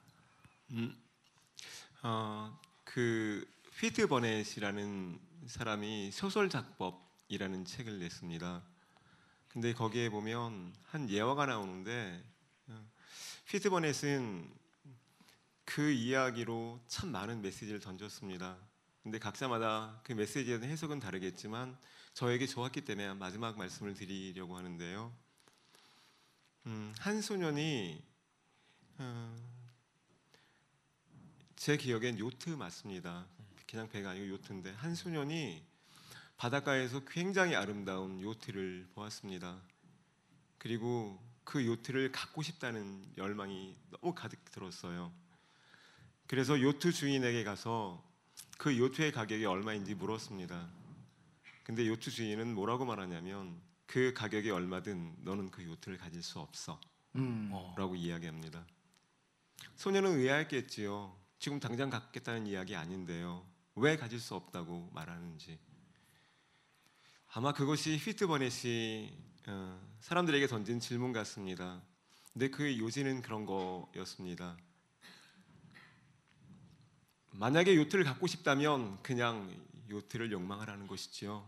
어, 2.03 2.59
그 2.85 3.47
휘트 3.79 4.07
버넷이라는 4.07 5.21
사람이 5.49 6.11
소설 6.11 6.49
작법이라는 6.49 7.67
책을 7.67 7.99
냈습니다. 7.99 8.63
근데 9.49 9.75
거기에 9.75 10.09
보면 10.09 10.75
한 10.85 11.11
예화가 11.11 11.45
나오는데 11.45 12.25
어, 12.69 12.91
휘트 13.49 13.69
버넷은 13.69 14.51
그 15.67 15.91
이야기로 15.91 16.81
참 16.89 17.11
많은 17.11 17.43
메시지를 17.43 17.79
던졌습니다. 17.81 18.57
근데 19.03 19.19
각자마다 19.19 20.01
그 20.05 20.15
메시지에 20.15 20.59
대한 20.59 20.73
해석은 20.73 20.99
다르겠지만 20.99 21.77
저에게 22.15 22.47
좋았기 22.47 22.81
때문에 22.81 23.13
마지막 23.13 23.59
말씀을 23.59 23.93
드리려고 23.93 24.57
하는데요. 24.57 25.15
음, 26.65 26.95
한 26.99 27.21
소년이 27.21 28.03
어, 28.97 29.37
제 31.57 31.77
기억엔 31.77 32.19
요트 32.19 32.49
맞습니다. 32.49 33.27
그냥 33.69 33.89
배가 33.89 34.11
아니고 34.11 34.29
요트인데 34.29 34.73
한 34.73 34.95
소년이 34.95 35.63
바닷가에서 36.37 37.01
굉장히 37.07 37.55
아름다운 37.55 38.21
요트를 38.21 38.89
보았습니다. 38.95 39.61
그리고 40.59 41.21
그 41.45 41.65
요트를 41.65 42.13
갖고 42.13 42.43
싶다는 42.43 43.05
열망이 43.17 43.77
너무 43.91 44.15
가득 44.15 44.45
들었어요. 44.51 45.13
그래서 46.27 46.61
요트 46.61 46.93
주인에게 46.93 47.45
가서 47.45 48.05
그 48.59 48.77
요트의 48.77 49.13
가격이 49.13 49.45
얼마인지 49.45 49.95
물었습니다. 49.95 50.69
근데 51.63 51.87
요트 51.87 52.11
주인은 52.11 52.55
뭐라고 52.55 52.85
말하냐면 52.85 53.61
그 53.87 54.13
가격이 54.13 54.51
얼마든 54.51 55.17
너는 55.21 55.51
그 55.51 55.65
요트를 55.65 55.99
가질 55.99 56.23
수 56.23 56.41
없어. 56.41 56.81
음. 57.15 57.51
어. 57.53 57.75
라고 57.79 57.95
이야기합니다. 57.95 58.67
소녀는 59.77 60.19
의아했겠지요. 60.19 61.17
지금 61.39 61.61
당장 61.61 61.91
갖겠다는 61.91 62.47
이야기 62.47 62.75
아닌데요. 62.75 63.47
왜 63.77 63.97
가질 63.97 64.19
수 64.19 64.35
없다고 64.35 64.91
말하는지. 64.93 65.59
아마 67.35 67.53
그것이 67.53 67.99
휘트버넷이 67.99 69.13
어, 69.49 69.81
사람들에게 70.01 70.47
던진 70.47 70.81
질문 70.81 71.13
같습니다. 71.13 71.83
근데 72.33 72.49
그 72.49 72.79
요지는 72.79 73.21
그런 73.21 73.45
거였습니다. 73.45 74.57
만약에 77.33 77.77
요트를 77.77 78.05
갖고 78.05 78.27
싶다면 78.27 79.03
그냥 79.03 79.55
요트를 79.91 80.33
욕망하라는 80.33 80.87
것이지요. 80.87 81.47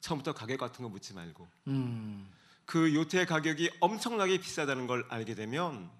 처음부터 0.00 0.32
가격 0.32 0.58
같은 0.58 0.82
거 0.82 0.88
묻지 0.88 1.12
말고. 1.12 1.46
음. 1.66 2.32
그 2.64 2.94
요트의 2.94 3.26
가격이 3.26 3.70
엄청나게 3.80 4.38
비싸다는 4.38 4.86
걸 4.86 5.04
알게 5.10 5.34
되면 5.34 5.90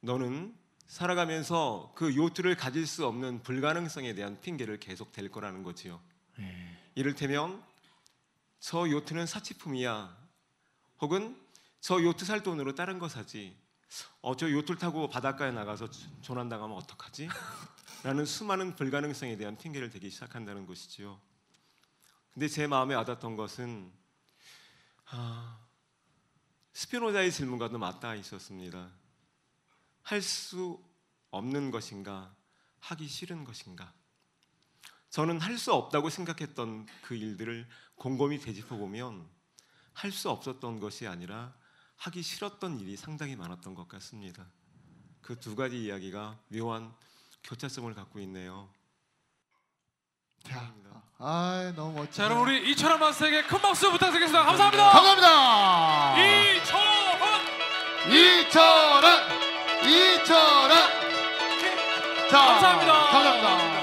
너는 0.00 0.56
살아가면서 0.90 1.92
그 1.94 2.16
요트를 2.16 2.56
가질 2.56 2.84
수 2.84 3.06
없는 3.06 3.44
불가능성에 3.44 4.12
대한 4.14 4.40
핑계를 4.40 4.80
계속 4.80 5.12
댈 5.12 5.30
거라는 5.30 5.62
거지요. 5.62 6.00
이를테면 6.96 7.62
저 8.58 8.90
요트는 8.90 9.26
사치품이야. 9.26 10.18
혹은 11.00 11.40
저 11.80 12.02
요트 12.02 12.24
살 12.24 12.42
돈으로 12.42 12.74
다른 12.74 12.98
거 12.98 13.08
사지. 13.08 13.56
어, 14.20 14.34
저 14.34 14.50
요트를 14.50 14.80
타고 14.80 15.08
바닷가에 15.08 15.52
나가서 15.52 15.88
조난 16.22 16.48
당하면 16.48 16.76
어떡하지? 16.76 17.28
라는 18.02 18.24
수많은 18.24 18.74
불가능성에 18.74 19.36
대한 19.36 19.56
핑계를 19.56 19.90
대기 19.90 20.10
시작한다는 20.10 20.66
것이지요. 20.66 21.20
근데 22.34 22.48
제 22.48 22.66
마음에 22.66 22.96
와닿던 22.96 23.36
것은 23.36 23.92
아, 25.10 25.56
스피노자의 26.72 27.30
질문과도 27.30 27.78
맞닿아 27.78 28.16
있었습니다. 28.16 28.99
할 30.10 30.22
수 30.22 30.82
없는 31.30 31.70
것인가, 31.70 32.34
하기 32.80 33.06
싫은 33.06 33.44
것인가. 33.44 33.92
저는 35.10 35.38
할 35.40 35.56
수 35.56 35.72
없다고 35.72 36.10
생각했던 36.10 36.86
그 37.02 37.14
일들을 37.14 37.68
곰곰이 37.94 38.40
되짚어 38.40 38.76
보면 38.76 39.28
할 39.92 40.10
수 40.10 40.28
없었던 40.30 40.80
것이 40.80 41.06
아니라 41.06 41.54
하기 41.98 42.22
싫었던 42.22 42.80
일이 42.80 42.96
상당히 42.96 43.36
많았던 43.36 43.76
것 43.76 43.86
같습니다. 43.86 44.46
그 45.22 45.38
두 45.38 45.54
가지 45.54 45.80
이야기가 45.84 46.40
묘한 46.48 46.92
교차점을 47.44 47.94
갖고 47.94 48.18
있네요. 48.20 48.68
자, 50.42 50.74
아, 51.18 51.72
너무 51.76 51.92
멋지다. 51.92 52.16
자, 52.16 52.24
여러분 52.24 52.48
우리 52.48 52.68
이철원 52.72 52.98
마스터에게 52.98 53.44
큰 53.44 53.60
박수 53.60 53.88
부탁드리겠습니다. 53.92 54.44
감사합니다. 54.44 54.90
감사합니다. 54.90 56.56
이철원 56.56 57.00
이철원, 58.10 59.49
이철원. 59.84 60.70
자, 62.30 62.38
감사합니다. 62.38 62.92
감사합니다. 63.10 63.79